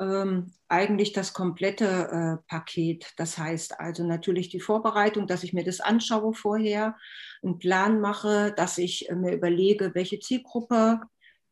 ähm, 0.01 0.53
eigentlich 0.69 1.13
das 1.13 1.33
komplette 1.33 2.39
äh, 2.41 2.49
Paket. 2.49 3.13
Das 3.17 3.37
heißt 3.37 3.81
also 3.81 4.05
natürlich 4.05 4.49
die 4.49 4.61
Vorbereitung, 4.61 5.27
dass 5.27 5.43
ich 5.43 5.53
mir 5.53 5.65
das 5.65 5.81
anschaue 5.81 6.35
vorher, 6.35 6.97
einen 7.43 7.59
Plan 7.59 8.01
mache, 8.01 8.53
dass 8.57 8.79
ich 8.79 9.09
äh, 9.09 9.17
mir 9.17 9.33
überlege, 9.33 9.95
welche 9.95 10.21
Zielgruppe 10.21 11.01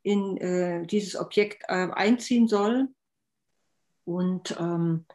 in 0.03 0.37
äh, 0.37 0.87
dieses 0.87 1.17
Objekt 1.17 1.65
äh, 1.67 1.89
einziehen 1.91 2.47
soll. 2.47 2.89
Und 4.05 4.57
ähm, 4.61 5.07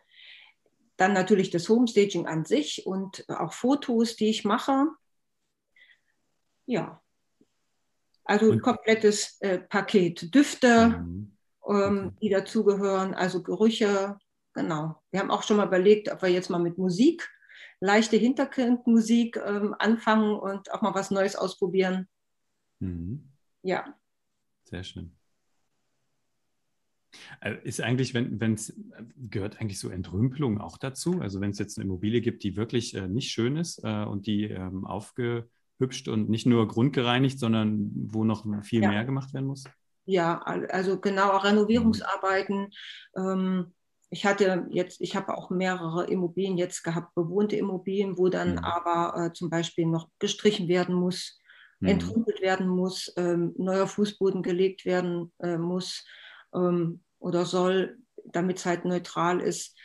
dann 0.97 1.13
natürlich 1.13 1.49
das 1.49 1.69
Homestaging 1.69 2.27
an 2.27 2.43
sich 2.43 2.85
und 2.85 3.25
auch 3.29 3.53
Fotos, 3.53 4.17
die 4.17 4.29
ich 4.29 4.43
mache. 4.43 4.87
Ja, 6.65 7.01
also 8.25 8.51
ein 8.51 8.61
komplettes 8.61 9.39
äh, 9.39 9.59
Paket. 9.59 10.35
Düfte, 10.35 10.89
mhm. 10.89 11.37
Ähm, 11.67 12.15
die 12.21 12.29
dazugehören, 12.29 13.13
also 13.13 13.41
Gerüche. 13.43 14.17
Genau. 14.53 15.01
Wir 15.11 15.19
haben 15.19 15.31
auch 15.31 15.43
schon 15.43 15.57
mal 15.57 15.67
überlegt, 15.67 16.11
ob 16.11 16.21
wir 16.21 16.29
jetzt 16.29 16.49
mal 16.49 16.59
mit 16.59 16.77
Musik, 16.77 17.29
leichte 17.79 18.17
Hintergrundmusik 18.17 19.37
ähm, 19.37 19.75
anfangen 19.79 20.35
und 20.35 20.71
auch 20.73 20.81
mal 20.81 20.93
was 20.93 21.11
Neues 21.11 21.35
ausprobieren. 21.35 22.07
Mhm. 22.79 23.29
Ja. 23.63 23.95
Sehr 24.65 24.83
schön. 24.83 25.15
Äh, 27.41 27.57
ist 27.63 27.81
eigentlich, 27.81 28.13
wenn 28.13 28.53
es 28.53 28.73
gehört 29.17 29.59
eigentlich 29.59 29.79
so 29.79 29.89
Entrümpelung 29.89 30.59
auch 30.59 30.77
dazu? 30.77 31.19
Also 31.21 31.41
wenn 31.41 31.51
es 31.51 31.59
jetzt 31.59 31.77
eine 31.77 31.85
Immobilie 31.85 32.21
gibt, 32.21 32.43
die 32.43 32.55
wirklich 32.55 32.95
äh, 32.95 33.07
nicht 33.07 33.31
schön 33.31 33.57
ist 33.57 33.83
äh, 33.83 34.05
und 34.05 34.27
die 34.27 34.45
ähm, 34.45 34.85
aufgehübscht 34.85 35.49
hübscht 35.81 36.07
und 36.07 36.29
nicht 36.29 36.45
nur 36.45 36.67
grundgereinigt, 36.67 37.37
sondern 37.37 37.91
wo 37.93 38.23
noch 38.23 38.45
viel 38.63 38.83
ja. 38.83 38.89
mehr 38.89 39.03
gemacht 39.03 39.33
werden 39.33 39.47
muss? 39.47 39.65
Ja, 40.05 40.41
also 40.41 40.99
genau, 40.99 41.37
Renovierungsarbeiten. 41.37 42.71
Ähm, 43.15 43.73
ich 44.09 44.25
hatte 44.25 44.67
jetzt, 44.69 44.99
ich 44.99 45.15
habe 45.15 45.37
auch 45.37 45.49
mehrere 45.49 46.05
Immobilien 46.05 46.57
jetzt 46.57 46.83
gehabt, 46.83 47.15
bewohnte 47.15 47.55
Immobilien, 47.55 48.17
wo 48.17 48.27
dann 48.27 48.53
mhm. 48.53 48.59
aber 48.59 49.17
äh, 49.17 49.33
zum 49.33 49.49
Beispiel 49.49 49.85
noch 49.85 50.09
gestrichen 50.19 50.67
werden 50.67 50.95
muss, 50.95 51.39
mhm. 51.79 51.87
entrümpelt 51.89 52.41
werden 52.41 52.67
muss, 52.67 53.13
ähm, 53.15 53.53
neuer 53.57 53.87
Fußboden 53.87 54.43
gelegt 54.43 54.85
werden 54.85 55.31
äh, 55.39 55.57
muss 55.57 56.05
ähm, 56.53 57.01
oder 57.19 57.45
soll, 57.45 57.99
damit 58.25 58.57
es 58.57 58.65
halt 58.65 58.85
neutral 58.85 59.39
ist 59.39 59.77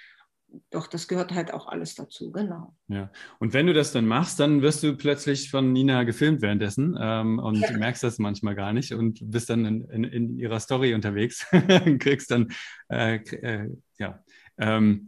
doch, 0.71 0.87
das 0.87 1.09
gehört 1.09 1.33
halt 1.33 1.53
auch 1.53 1.67
alles 1.67 1.95
dazu, 1.95 2.31
genau. 2.33 2.75
Ja, 2.89 3.11
und 3.39 3.53
wenn 3.53 3.67
du 3.67 3.75
das 3.75 3.93
dann 3.93 4.07
machst, 4.07 4.41
dann 4.41 4.63
wirst 4.63 4.83
du 4.83 4.97
plötzlich 4.97 5.51
von 5.51 5.73
Nina 5.73 6.05
gefilmt 6.05 6.43
währenddessen 6.43 6.97
ähm, 7.01 7.39
und 7.39 7.61
ja. 7.61 7.77
merkst 7.77 8.03
das 8.03 8.19
manchmal 8.19 8.55
gar 8.55 8.73
nicht 8.73 8.93
und 8.93 9.21
bist 9.31 9.51
dann 9.51 9.65
in, 9.65 9.85
in, 9.91 10.05
in 10.05 10.39
ihrer 10.39 10.61
Story 10.61 10.95
unterwegs, 10.95 11.47
kriegst 11.99 12.31
dann, 12.31 12.49
äh, 12.89 13.17
äh, 13.17 13.71
ja. 13.99 14.23
Ähm, 14.59 15.07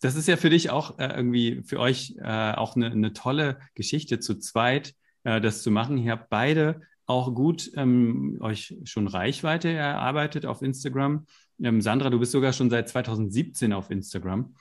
das 0.00 0.14
ist 0.14 0.28
ja 0.28 0.36
für 0.36 0.50
dich 0.50 0.70
auch 0.70 0.98
äh, 0.98 1.06
irgendwie, 1.06 1.62
für 1.64 1.80
euch 1.80 2.16
äh, 2.18 2.52
auch 2.52 2.76
eine, 2.76 2.90
eine, 2.90 3.12
tolle 3.12 3.58
Geschichte 3.74 4.20
zu 4.20 4.38
zweit, 4.38 4.94
äh, 5.24 5.40
das 5.40 5.62
zu 5.62 5.70
machen. 5.70 5.98
Ihr 5.98 6.12
habt 6.12 6.28
beide 6.28 6.80
auch 7.06 7.34
gut 7.34 7.70
ähm, 7.76 8.38
euch 8.40 8.76
schon 8.84 9.06
Reichweite 9.08 9.70
erarbeitet 9.70 10.44
auf 10.44 10.62
Instagram. 10.62 11.26
Ähm, 11.62 11.80
Sandra, 11.80 12.10
du 12.10 12.18
bist 12.18 12.32
sogar 12.32 12.52
schon 12.52 12.70
seit 12.70 12.88
2017 12.88 13.72
auf 13.72 13.90
Instagram. 13.90 14.54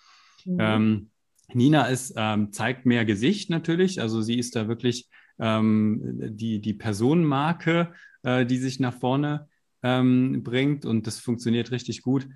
Mhm. 0.46 0.58
Ähm, 0.60 1.10
Nina 1.54 1.86
ist, 1.86 2.14
ähm, 2.16 2.52
zeigt 2.52 2.86
mehr 2.86 3.06
Gesicht 3.06 3.50
natürlich. 3.50 4.02
Also 4.02 4.22
sie 4.22 4.40
ist 4.40 4.56
da 4.56 4.68
wirklich 4.68 5.10
ähm, 5.40 6.00
die, 6.36 6.60
die 6.60 6.74
Personenmarke, 6.74 7.94
äh, 8.24 8.46
die 8.46 8.58
sich 8.58 8.80
nach 8.80 8.94
vorne 8.94 9.48
ähm, 9.84 10.44
bringt 10.44 10.86
und 10.86 11.08
das 11.08 11.20
funktioniert 11.20 11.72
richtig 11.72 12.02
gut. 12.02 12.28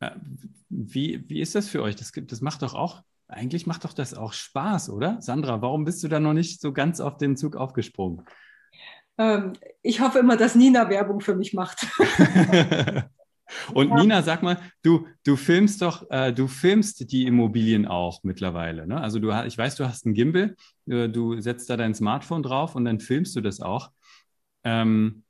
Äh, 0.00 0.10
wie, 0.68 1.24
wie 1.28 1.40
ist 1.40 1.54
das 1.54 1.68
für 1.68 1.82
euch? 1.82 1.96
Das, 1.96 2.12
das 2.14 2.40
macht 2.40 2.62
doch 2.62 2.74
auch, 2.74 3.02
eigentlich 3.28 3.66
macht 3.66 3.84
doch 3.84 3.92
das 3.92 4.14
auch 4.14 4.32
Spaß, 4.32 4.90
oder? 4.90 5.20
Sandra, 5.22 5.62
warum 5.62 5.84
bist 5.84 6.02
du 6.02 6.08
da 6.08 6.20
noch 6.20 6.34
nicht 6.34 6.60
so 6.60 6.72
ganz 6.72 7.00
auf 7.00 7.16
den 7.16 7.36
Zug 7.36 7.56
aufgesprungen? 7.56 8.24
Ähm, 9.16 9.52
ich 9.82 10.00
hoffe 10.00 10.18
immer, 10.18 10.36
dass 10.36 10.54
Nina 10.54 10.88
Werbung 10.90 11.20
für 11.20 11.36
mich 11.36 11.54
macht. 11.54 11.86
Und. 13.72 13.92
Nina, 13.94 14.22
sag 14.22 14.42
mal, 14.42 14.60
du, 14.82 15.06
du 15.24 15.36
filmst 15.36 15.82
doch, 15.82 16.10
äh, 16.10 16.32
du 16.32 16.48
filmst 16.48 17.10
die 17.12 17.26
Immobilien 17.26 17.86
auch 17.86 18.22
mittlerweile. 18.22 18.86
Ne? 18.86 19.00
Also 19.00 19.18
du, 19.18 19.30
ich 19.46 19.56
weiß, 19.56 19.76
du 19.76 19.86
hast 19.86 20.06
einen 20.06 20.14
Gimbal, 20.14 20.56
äh, 20.86 21.08
du 21.08 21.40
setzt 21.40 21.70
da 21.70 21.76
dein 21.76 21.94
Smartphone 21.94 22.42
drauf 22.42 22.74
und 22.74 22.84
dann 22.84 23.00
filmst 23.00 23.34
du 23.36 23.40
das 23.40 23.60
auch. 23.60 23.90
Ähm, 24.64 25.24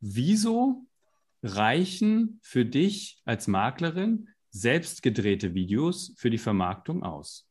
wieso 0.00 0.86
reichen 1.42 2.40
für 2.42 2.64
dich 2.64 3.20
als 3.24 3.46
Maklerin 3.46 4.28
selbst 4.50 5.02
gedrehte 5.02 5.54
Videos 5.54 6.14
für 6.16 6.30
die 6.30 6.38
Vermarktung 6.38 7.02
aus? 7.02 7.48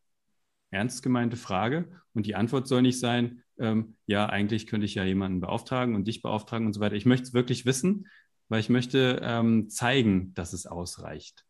Ernst 0.71 1.01
gemeinte 1.03 1.37
Frage. 1.37 1.89
Und 2.13 2.25
die 2.25 2.35
Antwort 2.35 2.67
soll 2.67 2.81
nicht 2.81 2.99
sein, 2.99 3.43
ähm, 3.59 3.95
ja, 4.05 4.27
eigentlich 4.27 4.67
könnte 4.67 4.85
ich 4.85 4.95
ja 4.95 5.03
jemanden 5.03 5.39
beauftragen 5.39 5.95
und 5.95 6.07
dich 6.07 6.21
beauftragen 6.21 6.67
und 6.67 6.73
so 6.73 6.79
weiter. 6.79 6.95
Ich 6.95 7.05
möchte 7.05 7.23
es 7.23 7.33
wirklich 7.33 7.65
wissen, 7.65 8.07
weil 8.49 8.59
ich 8.59 8.69
möchte 8.69 9.19
ähm, 9.23 9.69
zeigen, 9.69 10.33
dass 10.33 10.53
es 10.53 10.67
ausreicht. 10.67 11.43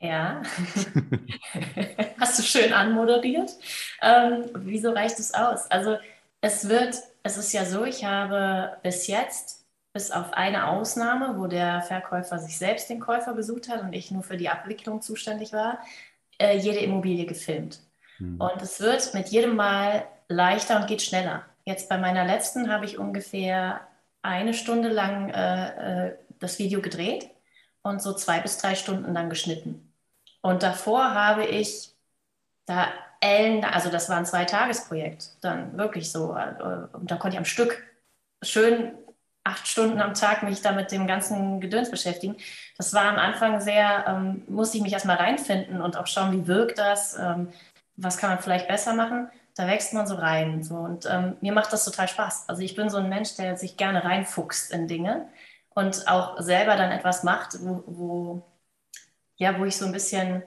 Ja, 0.00 0.42
hast 2.20 2.38
du 2.38 2.42
schön 2.42 2.72
anmoderiert. 2.72 3.50
Ähm, 4.00 4.44
wieso 4.54 4.92
reicht 4.92 5.18
es 5.18 5.34
aus? 5.34 5.68
Also 5.70 5.96
es 6.40 6.68
wird, 6.68 6.96
es 7.24 7.36
ist 7.36 7.52
ja 7.52 7.64
so, 7.64 7.84
ich 7.84 8.04
habe 8.04 8.76
bis 8.82 9.08
jetzt, 9.08 9.66
bis 9.92 10.12
auf 10.12 10.32
eine 10.34 10.68
Ausnahme, 10.68 11.40
wo 11.40 11.48
der 11.48 11.82
Verkäufer 11.82 12.38
sich 12.38 12.58
selbst 12.58 12.88
den 12.88 13.00
Käufer 13.00 13.34
besucht 13.34 13.68
hat 13.68 13.82
und 13.82 13.92
ich 13.92 14.12
nur 14.12 14.22
für 14.22 14.36
die 14.36 14.48
Abwicklung 14.48 15.02
zuständig 15.02 15.52
war, 15.52 15.80
äh, 16.38 16.56
jede 16.56 16.78
Immobilie 16.78 17.26
gefilmt. 17.26 17.80
Mhm. 18.18 18.40
Und 18.40 18.62
es 18.62 18.78
wird 18.78 19.14
mit 19.14 19.28
jedem 19.28 19.56
Mal 19.56 20.06
leichter 20.28 20.80
und 20.80 20.86
geht 20.86 21.02
schneller. 21.02 21.44
Jetzt 21.64 21.88
bei 21.88 21.98
meiner 21.98 22.24
letzten 22.24 22.70
habe 22.70 22.84
ich 22.84 22.98
ungefähr 22.98 23.80
eine 24.28 24.54
Stunde 24.54 24.88
lang 24.88 25.30
äh, 25.30 26.08
äh, 26.08 26.18
das 26.38 26.58
Video 26.58 26.80
gedreht 26.80 27.30
und 27.82 28.02
so 28.02 28.12
zwei 28.12 28.40
bis 28.40 28.58
drei 28.58 28.74
Stunden 28.74 29.14
dann 29.14 29.30
geschnitten. 29.30 29.92
Und 30.42 30.62
davor 30.62 31.14
habe 31.14 31.44
ich 31.46 31.94
da 32.66 32.88
Ellen, 33.20 33.64
also 33.64 33.90
das 33.90 34.08
war 34.08 34.18
ein 34.18 34.26
Zweitagesprojekt, 34.26 35.38
dann 35.40 35.76
wirklich 35.76 36.12
so. 36.12 36.36
Äh, 36.36 36.88
und 36.92 37.10
da 37.10 37.16
konnte 37.16 37.34
ich 37.34 37.38
am 37.38 37.44
Stück 37.44 37.82
schön 38.42 38.92
acht 39.44 39.66
Stunden 39.66 40.00
am 40.00 40.12
Tag 40.12 40.42
mich 40.42 40.60
da 40.60 40.72
mit 40.72 40.92
dem 40.92 41.06
ganzen 41.06 41.60
Gedöns 41.60 41.90
beschäftigen. 41.90 42.36
Das 42.76 42.92
war 42.92 43.06
am 43.06 43.16
Anfang 43.16 43.60
sehr, 43.60 44.04
ähm, 44.06 44.42
musste 44.46 44.76
ich 44.76 44.82
mich 44.82 44.92
erstmal 44.92 45.16
reinfinden 45.16 45.80
und 45.80 45.96
auch 45.96 46.06
schauen, 46.06 46.32
wie 46.32 46.46
wirkt 46.46 46.78
das, 46.78 47.18
ähm, 47.18 47.48
was 47.96 48.18
kann 48.18 48.30
man 48.30 48.40
vielleicht 48.40 48.68
besser 48.68 48.92
machen 48.92 49.30
da 49.58 49.66
wächst 49.66 49.92
man 49.92 50.06
so 50.06 50.14
rein. 50.14 50.62
So. 50.62 50.76
Und 50.76 51.06
ähm, 51.10 51.36
mir 51.40 51.52
macht 51.52 51.72
das 51.72 51.84
total 51.84 52.08
Spaß. 52.08 52.48
Also 52.48 52.62
ich 52.62 52.76
bin 52.76 52.90
so 52.90 52.98
ein 52.98 53.08
Mensch, 53.08 53.34
der 53.36 53.56
sich 53.56 53.76
gerne 53.76 54.04
reinfuchst 54.04 54.72
in 54.72 54.86
Dinge 54.86 55.28
und 55.70 56.06
auch 56.08 56.40
selber 56.40 56.76
dann 56.76 56.92
etwas 56.92 57.24
macht, 57.24 57.58
wo, 57.60 57.82
wo 57.86 58.42
ja, 59.36 59.58
wo 59.58 59.64
ich 59.64 59.76
so 59.76 59.86
ein 59.86 59.92
bisschen 59.92 60.42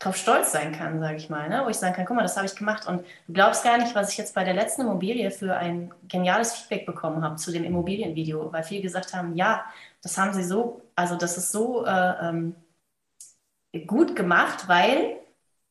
drauf 0.00 0.16
stolz 0.16 0.50
sein 0.52 0.72
kann, 0.72 0.98
sage 1.00 1.16
ich 1.16 1.30
mal. 1.30 1.48
Ne? 1.48 1.62
Wo 1.64 1.68
ich 1.68 1.76
sagen 1.76 1.94
kann, 1.94 2.06
guck 2.06 2.16
mal, 2.16 2.22
das 2.22 2.36
habe 2.36 2.46
ich 2.46 2.56
gemacht. 2.56 2.86
Und 2.88 3.04
du 3.26 3.32
glaubst 3.32 3.62
gar 3.62 3.78
nicht, 3.78 3.94
was 3.94 4.10
ich 4.10 4.18
jetzt 4.18 4.34
bei 4.34 4.44
der 4.44 4.54
letzten 4.54 4.82
Immobilie 4.82 5.30
für 5.30 5.56
ein 5.56 5.92
geniales 6.08 6.54
Feedback 6.54 6.86
bekommen 6.86 7.22
habe 7.22 7.36
zu 7.36 7.52
dem 7.52 7.64
Immobilienvideo, 7.64 8.52
weil 8.52 8.64
viele 8.64 8.82
gesagt 8.82 9.14
haben, 9.14 9.36
ja, 9.36 9.64
das 10.02 10.16
haben 10.18 10.32
sie 10.32 10.44
so, 10.44 10.82
also 10.96 11.16
das 11.16 11.36
ist 11.36 11.52
so 11.52 11.84
äh, 11.84 12.28
ähm, 12.28 12.56
gut 13.86 14.16
gemacht, 14.16 14.68
weil 14.68 15.19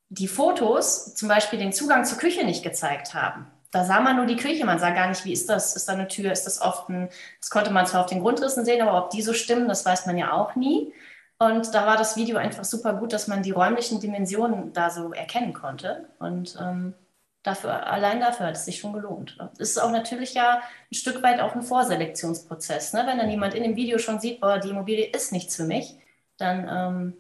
die 0.10 0.28
Fotos 0.28 1.16
zum 1.16 1.30
Beispiel 1.30 1.60
den 1.60 1.74
Zugang 1.74 2.04
zur 2.04 2.18
Küche 2.18 2.44
nicht 2.44 2.64
gezeigt 2.64 3.14
haben. 3.14 3.48
Da 3.72 3.86
sah 3.86 4.02
man 4.02 4.16
nur 4.16 4.26
die 4.26 4.36
Küche, 4.36 4.66
man 4.66 4.80
sah 4.80 4.90
gar 4.90 5.08
nicht, 5.08 5.26
wie 5.26 5.34
ist 5.34 5.48
das, 5.48 5.76
ist 5.76 5.88
da 5.88 5.94
eine 5.94 6.08
Tür, 6.08 6.32
ist 6.32 6.46
das 6.46 6.60
offen. 6.60 7.10
Das 7.40 7.52
konnte 7.52 7.72
man 7.72 7.86
zwar 7.86 8.02
auf 8.02 8.10
den 8.10 8.22
Grundrissen 8.22 8.66
sehen, 8.66 8.82
aber 8.82 8.98
ob 8.98 9.12
die 9.12 9.22
so 9.22 9.34
stimmen, 9.34 9.68
das 9.68 9.86
weiß 9.86 10.08
man 10.08 10.18
ja 10.18 10.34
auch 10.34 10.56
nie. 10.56 10.92
Und 11.38 11.74
da 11.74 11.86
war 11.86 11.96
das 11.96 12.18
Video 12.18 12.38
einfach 12.38 12.66
super 12.66 12.94
gut, 12.94 13.14
dass 13.14 13.28
man 13.28 13.44
die 13.44 13.52
räumlichen 13.52 14.00
Dimensionen 14.02 14.74
da 14.74 14.90
so 14.90 15.14
erkennen 15.14 15.54
konnte. 15.54 16.10
Und 16.18 16.58
ähm, 16.60 16.96
dafür, 17.44 17.88
allein 17.88 18.20
dafür 18.20 18.48
hat 18.48 18.56
es 18.56 18.66
sich 18.66 18.80
schon 18.80 18.94
gelohnt. 18.94 19.38
Es 19.60 19.72
ist 19.72 19.78
auch 19.78 19.92
natürlich 19.92 20.34
ja 20.34 20.62
ein 20.92 20.96
Stück 20.96 21.22
weit 21.22 21.40
auch 21.40 21.56
ein 21.56 21.62
Vorselektionsprozess. 21.62 22.94
Ne? 22.94 23.04
Wenn 23.06 23.20
dann 23.20 23.30
jemand 23.30 23.54
in 23.54 23.64
dem 23.64 23.76
Video 23.76 24.00
schon 24.00 24.20
sieht, 24.20 24.42
boah, 24.42 24.60
die 24.60 24.70
Immobilie 24.70 25.06
ist 25.06 25.32
nichts 25.32 25.56
für 25.56 25.66
mich, 25.66 25.96
dann 26.38 26.68
ähm, 26.70 27.14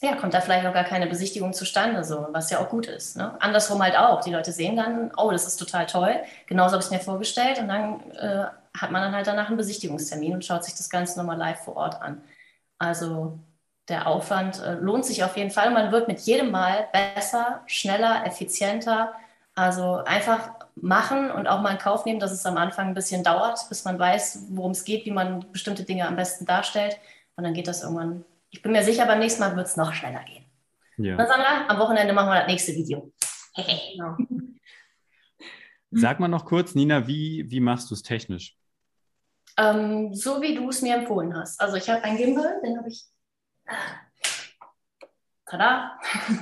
ja, 0.00 0.14
kommt 0.14 0.32
da 0.34 0.40
vielleicht 0.40 0.64
auch 0.66 0.72
gar 0.72 0.84
keine 0.84 1.06
Besichtigung 1.08 1.52
zustande, 1.52 2.04
so, 2.04 2.28
was 2.30 2.50
ja 2.50 2.60
auch 2.60 2.68
gut 2.68 2.86
ist. 2.86 3.16
Ne? 3.16 3.34
Andersrum 3.40 3.82
halt 3.82 3.96
auch. 3.96 4.20
Die 4.20 4.30
Leute 4.30 4.52
sehen 4.52 4.76
dann, 4.76 5.10
oh, 5.16 5.30
das 5.32 5.46
ist 5.46 5.56
total 5.56 5.86
toll. 5.86 6.14
Genauso 6.46 6.74
habe 6.74 6.80
ich 6.80 6.86
es 6.86 6.90
mir 6.92 7.00
vorgestellt. 7.00 7.58
Und 7.58 7.68
dann 7.68 8.10
äh, 8.12 8.46
hat 8.78 8.90
man 8.92 9.02
dann 9.02 9.14
halt 9.14 9.26
danach 9.26 9.48
einen 9.48 9.56
Besichtigungstermin 9.56 10.34
und 10.34 10.44
schaut 10.44 10.64
sich 10.64 10.74
das 10.76 10.88
Ganze 10.88 11.18
nochmal 11.18 11.36
live 11.36 11.60
vor 11.64 11.76
Ort 11.76 12.00
an. 12.00 12.22
Also 12.78 13.40
der 13.88 14.06
Aufwand 14.06 14.62
äh, 14.62 14.74
lohnt 14.74 15.04
sich 15.04 15.24
auf 15.24 15.36
jeden 15.36 15.50
Fall. 15.50 15.70
Man 15.70 15.90
wird 15.90 16.06
mit 16.06 16.20
jedem 16.20 16.52
Mal 16.52 16.88
besser, 16.92 17.62
schneller, 17.66 18.24
effizienter. 18.24 19.12
Also 19.56 19.96
einfach 20.04 20.50
machen 20.76 21.32
und 21.32 21.48
auch 21.48 21.60
mal 21.60 21.72
in 21.72 21.78
Kauf 21.78 22.04
nehmen, 22.04 22.20
dass 22.20 22.30
es 22.30 22.46
am 22.46 22.56
Anfang 22.56 22.88
ein 22.88 22.94
bisschen 22.94 23.24
dauert, 23.24 23.68
bis 23.68 23.84
man 23.84 23.98
weiß, 23.98 24.44
worum 24.50 24.70
es 24.70 24.84
geht, 24.84 25.06
wie 25.06 25.10
man 25.10 25.44
bestimmte 25.50 25.82
Dinge 25.82 26.06
am 26.06 26.14
besten 26.14 26.46
darstellt. 26.46 26.98
Und 27.34 27.42
dann 27.42 27.54
geht 27.54 27.66
das 27.66 27.82
irgendwann 27.82 28.24
ich 28.50 28.62
bin 28.62 28.72
mir 28.72 28.82
sicher, 28.82 29.06
beim 29.06 29.18
nächsten 29.18 29.40
Mal 29.40 29.56
wird 29.56 29.66
es 29.66 29.76
noch 29.76 29.92
schneller 29.92 30.24
gehen. 30.24 30.44
Ja. 30.96 31.16
Na, 31.16 31.26
Sandra, 31.26 31.66
am 31.68 31.78
Wochenende 31.78 32.12
machen 32.12 32.30
wir 32.30 32.40
das 32.40 32.48
nächste 32.48 32.74
Video. 32.74 33.12
genau. 33.54 34.16
Sag 35.90 36.20
mal 36.20 36.28
noch 36.28 36.44
kurz, 36.44 36.74
Nina, 36.74 37.06
wie, 37.06 37.50
wie 37.50 37.60
machst 37.60 37.90
du 37.90 37.94
es 37.94 38.02
technisch? 38.02 38.56
Ähm, 39.56 40.12
so 40.14 40.42
wie 40.42 40.54
du 40.54 40.68
es 40.68 40.82
mir 40.82 40.96
empfohlen 40.96 41.34
hast. 41.34 41.60
Also 41.60 41.76
ich 41.76 41.88
habe 41.88 42.02
einen 42.04 42.18
Gimbal, 42.18 42.60
den 42.62 42.76
habe 42.76 42.88
ich. 42.88 43.04
Tada! 45.46 45.98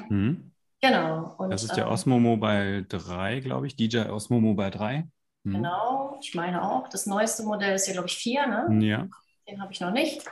Mhm. 0.09 0.53
Genau. 0.83 1.35
Und, 1.39 1.51
das 1.51 1.65
ist 1.65 1.75
der 1.75 1.87
ähm, 1.87 1.93
Osmo 1.93 2.19
Mobile 2.21 2.85
3, 2.85 3.41
glaube 3.41 3.67
ich. 3.67 3.77
DJ 3.77 4.11
Osmo 4.11 4.41
Mobile 4.41 4.71
3. 4.71 5.09
Mhm. 5.43 5.53
Genau, 5.55 6.19
ich 6.21 6.35
meine 6.35 6.63
auch. 6.63 6.89
Das 6.91 7.07
neueste 7.07 7.45
Modell 7.45 7.75
ist 7.75 7.87
ja, 7.87 7.95
glaube 7.95 8.09
ich, 8.09 8.17
4, 8.17 8.47
ne? 8.47 8.87
Ja. 8.87 9.09
Den 9.49 9.61
habe 9.61 9.73
ich 9.73 9.81
noch 9.81 9.91
nicht 9.91 10.23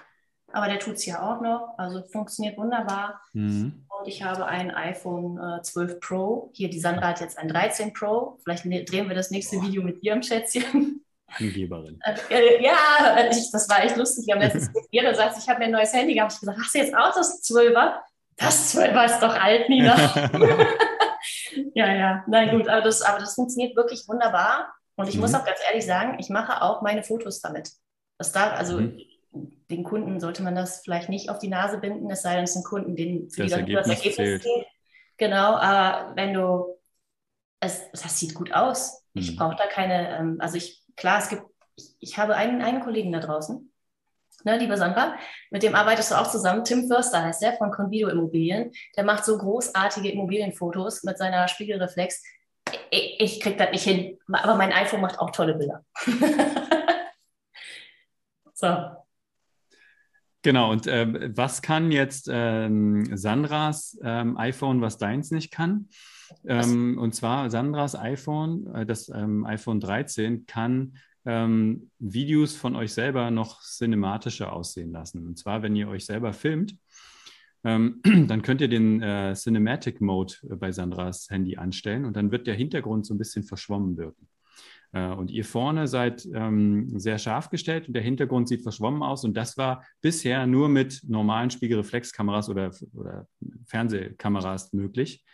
aber 0.55 0.69
der 0.69 0.79
tut 0.79 0.95
es 0.95 1.07
ja 1.07 1.21
auch 1.21 1.41
noch. 1.41 1.75
Also 1.77 2.03
funktioniert 2.03 2.57
wunderbar. 2.57 3.21
Mhm. 3.33 3.87
Und 3.89 4.09
ich 4.09 4.23
habe 4.23 4.47
ein 4.47 4.71
iPhone 4.71 5.39
äh, 5.39 5.63
12 5.63 6.01
Pro. 6.01 6.51
Hier, 6.55 6.71
die 6.71 6.79
Sandra 6.79 7.09
hat 7.09 7.21
jetzt 7.21 7.39
ein 7.39 7.49
13 7.49 7.93
Pro. 7.93 8.39
Vielleicht 8.43 8.65
ne 8.65 8.85
drehen 8.85 9.09
wir 9.09 9.15
das 9.15 9.31
nächste 9.31 9.61
Video 9.61 9.83
mit 9.83 10.03
ihrem 10.03 10.23
Schätzchen. 10.23 11.05
Angeberin. 11.27 11.99
Äh, 12.31 12.63
ja, 12.63 13.29
ich, 13.31 13.51
das 13.51 13.69
war 13.69 13.83
echt 13.83 13.97
lustig. 13.97 14.33
Mit 14.37 14.55
ihr 14.91 15.11
gesagt, 15.11 15.37
ich 15.39 15.49
habe 15.49 15.59
mir 15.59 15.65
ein 15.67 15.73
neues 15.73 15.93
Handy 15.93 16.15
gehabt. 16.15 16.33
Ich 16.33 16.41
gesagt, 16.41 16.59
hast 16.59 16.75
du 16.75 16.79
jetzt 16.79 16.97
auch 16.97 17.13
das 17.15 17.43
12er? 17.43 17.95
Das 18.37 18.77
12er 18.77 19.05
ist 19.07 19.21
doch 19.21 19.35
alt, 19.35 19.69
Nina. 19.69 19.97
ja, 21.75 21.95
ja, 21.95 22.25
na 22.27 22.51
gut, 22.51 22.69
aber 22.69 22.83
das, 22.83 23.03
aber 23.03 23.19
das 23.19 23.35
funktioniert 23.35 23.77
wirklich 23.77 24.07
wunderbar. 24.09 24.73
Und 24.97 25.09
ich 25.09 25.17
mhm. 25.17 25.23
muss 25.23 25.35
auch 25.35 25.45
ganz 25.45 25.59
ehrlich 25.69 25.87
sagen, 25.87 26.19
ich 26.21 26.31
mache 26.31 26.63
auch 26.63 26.83
meine 26.83 27.03
Fotos 27.03 27.41
damit. 27.41 27.71
Das 28.19 28.33
darf, 28.33 28.57
also 28.57 28.81
mhm. 28.81 29.01
Den 29.75 29.85
Kunden 29.85 30.21
sollte 30.21 30.43
man 30.43 30.55
das 30.55 30.81
vielleicht 30.83 31.09
nicht 31.09 31.31
auf 31.31 31.39
die 31.39 31.49
Nase 31.49 31.79
binden, 31.79 32.11
es 32.11 32.23
sei 32.23 32.35
denn, 32.35 32.45
es 32.45 32.55
sind 32.55 32.65
Kunden, 32.65 32.97
denen 32.97 33.31
für 33.31 33.43
das 33.43 33.53
die 33.53 33.61
Ergebnis 33.61 33.87
das 33.87 33.97
Ergebnis 33.97 34.43
zählt. 34.43 34.67
Genau, 35.17 35.55
aber 35.55 36.17
wenn 36.17 36.35
du, 36.35 36.79
es, 37.61 37.91
das 37.93 38.19
sieht 38.19 38.35
gut 38.35 38.53
aus. 38.53 39.05
Mhm. 39.15 39.21
Ich 39.23 39.37
brauche 39.37 39.57
da 39.57 39.67
keine, 39.67 40.19
ähm, 40.19 40.37
also 40.41 40.57
ich, 40.57 40.83
klar, 40.97 41.19
es 41.19 41.29
gibt, 41.29 41.43
ich, 41.77 41.95
ich 42.01 42.19
habe 42.19 42.37
einen, 42.37 42.63
einen 42.63 42.81
Kollegen 42.81 43.13
da 43.13 43.21
draußen, 43.21 43.73
ne, 44.45 44.59
liebe 44.59 44.77
Sandra, 44.77 45.17
mit 45.51 45.63
dem 45.63 45.75
arbeitest 45.75 46.11
du 46.11 46.17
auch 46.17 46.31
zusammen. 46.31 46.65
Tim 46.65 46.89
Förster 46.89 47.23
heißt 47.23 47.43
der 47.43 47.55
von 47.55 47.71
Convido 47.71 48.09
Immobilien. 48.09 48.73
Der 48.97 49.05
macht 49.05 49.25
so 49.25 49.39
großartige 49.39 50.11
Immobilienfotos 50.11 51.03
mit 51.05 51.19
seiner 51.19 51.49
Spiegelreflex. 51.49 52.23
Ich, 52.91 53.21
ich 53.21 53.41
kriege 53.41 53.57
das 53.57 53.71
nicht 53.71 53.85
hin, 53.85 54.19
aber 54.33 54.55
mein 54.57 54.73
iPhone 54.73 55.01
macht 55.01 55.19
auch 55.19 55.31
tolle 55.31 55.55
Bilder. 55.55 55.85
so. 58.55 59.04
Genau, 60.45 60.71
und 60.73 60.87
äh, 60.87 61.31
was 61.35 61.63
kann 61.63 61.91
jetzt 61.91 62.29
ähm, 62.31 63.17
Sandras 63.17 63.99
ähm, 64.05 64.37
iPhone, 64.37 64.83
was 64.83 64.99
deins 64.99 65.31
nicht 65.31 65.51
kann? 65.51 65.89
Ähm, 66.45 66.99
und 66.99 67.15
zwar 67.15 67.49
Sandras 67.49 67.97
iPhone, 67.97 68.67
äh, 68.75 68.85
das 68.85 69.09
ähm, 69.09 69.47
iPhone 69.47 69.81
13, 69.81 70.45
kann 70.45 70.99
ähm, 71.25 71.91
Videos 71.99 72.55
von 72.57 72.77
euch 72.77 72.93
selber 72.93 73.31
noch 73.31 73.63
cinematischer 73.63 74.53
aussehen 74.53 74.93
lassen. 74.93 75.27
Und 75.27 75.39
zwar, 75.39 75.63
wenn 75.63 75.75
ihr 75.77 75.89
euch 75.89 76.05
selber 76.05 76.35
filmt, 76.35 76.77
ähm, 77.65 78.03
dann 78.29 78.43
könnt 78.43 78.61
ihr 78.61 78.69
den 78.69 79.01
äh, 79.01 79.33
Cinematic 79.33 80.03
Mode 80.03 80.35
bei 80.43 80.73
Sandras 80.73 81.31
Handy 81.31 81.57
anstellen 81.57 82.05
und 82.05 82.17
dann 82.17 82.31
wird 82.31 82.47
der 82.47 82.55
Hintergrund 82.55 83.07
so 83.07 83.15
ein 83.15 83.19
bisschen 83.19 83.45
verschwommen 83.45 83.97
wirken. 83.97 84.29
Äh, 84.95 85.09
und 85.09 85.31
ihr 85.31 85.45
vorne 85.45 85.89
seid 85.89 86.27
ähm, 86.33 86.99
sehr 86.99 87.19
scharf 87.19 87.51
gestellt 87.51 87.89
und 87.89 87.95
der 87.95 88.03
Hintergrund 88.03 88.49
sieht 88.49 88.63
verschwommen 88.63 89.03
aus. 89.03 89.25
Und 89.25 89.37
das 89.37 89.59
war 89.59 89.85
bisher 90.01 90.47
nur 90.47 90.69
mit 90.69 91.03
normalen 91.07 91.51
Spiegelreflexkameras 91.51 92.49
oder, 92.49 92.71
oder 92.95 93.27
Fernsehkameras 93.67 94.73
möglich. 94.73 95.25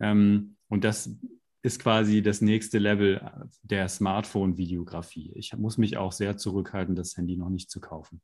Ähm, 0.00 0.56
und 0.68 0.84
das 0.84 1.14
ist 1.62 1.82
quasi 1.82 2.22
das 2.22 2.40
nächste 2.40 2.78
Level 2.78 3.20
der 3.62 3.86
Smartphone-Videografie. 3.88 5.32
Ich 5.34 5.54
muss 5.54 5.76
mich 5.76 5.98
auch 5.98 6.12
sehr 6.12 6.38
zurückhalten, 6.38 6.96
das 6.96 7.18
Handy 7.18 7.36
noch 7.36 7.50
nicht 7.50 7.70
zu 7.70 7.80
kaufen. 7.80 8.22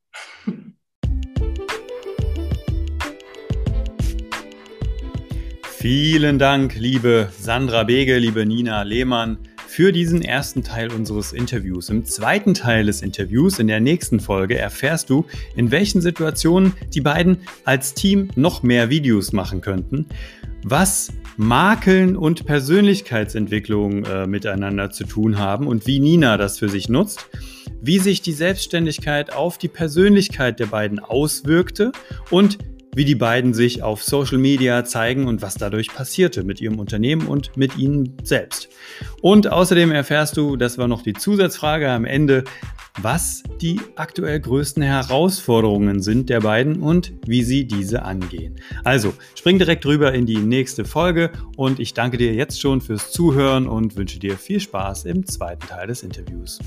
Vielen 5.79 6.39
Dank, 6.39 6.75
liebe 6.75 7.29
Sandra 7.33 7.85
Bege, 7.85 8.17
liebe 8.17 8.47
Nina 8.47 8.83
Lehmann, 8.83 9.46
für 9.77 9.93
diesen 9.93 10.23
ersten 10.23 10.62
Teil 10.62 10.91
unseres 10.91 11.35
Interviews. 11.35 11.91
Im 11.91 12.07
zweiten 12.07 12.55
Teil 12.55 12.87
des 12.87 13.03
Interviews, 13.03 13.59
in 13.59 13.67
der 13.67 13.79
nächsten 13.79 14.21
Folge, 14.21 14.57
erfährst 14.57 15.11
du, 15.11 15.27
in 15.55 15.71
welchen 15.71 16.01
Situationen 16.01 16.73
die 16.95 17.03
beiden 17.03 17.41
als 17.67 17.93
Team 17.93 18.31
noch 18.37 18.62
mehr 18.62 18.89
Videos 18.89 19.35
machen 19.35 19.61
könnten, 19.61 20.07
was 20.65 21.12
Makeln 21.37 22.17
und 22.17 22.47
Persönlichkeitsentwicklung 22.47 24.07
äh, 24.07 24.27
miteinander 24.27 24.93
zu 24.93 25.05
tun 25.05 25.39
haben 25.39 25.67
und 25.67 25.87
wie 25.87 26.01
Nina 26.01 26.39
das 26.39 26.59
für 26.59 26.71
sich 26.71 26.89
nutzt, 26.89 27.29
wie 27.83 27.99
sich 27.99 28.23
die 28.23 28.33
Selbstständigkeit 28.33 29.35
auf 29.35 29.59
die 29.59 29.69
Persönlichkeit 29.69 30.59
der 30.59 30.69
beiden 30.69 31.01
auswirkte 31.01 31.93
und 32.31 32.57
wie 32.97 33.05
die 33.05 33.15
beiden 33.15 33.53
sich 33.53 33.83
auf 33.83 34.03
Social 34.03 34.39
Media 34.39 34.83
zeigen 34.85 35.29
und 35.29 35.43
was 35.43 35.55
dadurch 35.55 35.89
passierte 35.89 36.45
mit 36.45 36.63
ihrem 36.63 36.79
Unternehmen 36.79 37.27
und 37.27 37.55
mit 37.55 37.77
ihnen 37.77 38.17
selbst. 38.23 38.71
Und 39.21 39.53
außerdem 39.53 39.93
erfährst 39.93 40.39
du, 40.39 40.57
das 40.57 40.79
war 40.79 40.89
noch 40.89 41.03
die 41.03 41.13
Zusatzfrage 41.13 41.91
am 41.91 42.07
Ende, 42.07 42.45
was 43.03 43.43
die 43.61 43.79
aktuell 43.97 44.41
größten 44.41 44.83
Herausforderungen 44.83 46.01
sind 46.01 46.31
der 46.31 46.41
beiden 46.41 46.81
und 46.81 47.13
wie 47.27 47.43
sie 47.43 47.67
diese 47.67 48.03
angehen. 48.03 48.57
Also 48.83 49.13
spring 49.39 49.59
direkt 49.59 49.85
rüber 49.85 50.15
in 50.15 50.25
die 50.25 50.39
nächste 50.39 50.87
Folge 50.87 51.33
und 51.57 51.79
ich 51.81 51.93
danke 51.93 52.17
dir 52.17 52.33
jetzt 52.33 52.63
schon 52.63 52.81
fürs 52.81 53.13
Zuhören 53.13 53.69
und 53.69 53.97
wünsche 53.97 54.19
dir 54.19 54.39
viel 54.39 54.61
Spaß 54.61 55.05
im 55.05 55.27
zweiten 55.27 55.69
Teil 55.69 55.89
des 55.89 56.03
Interviews. 56.03 56.61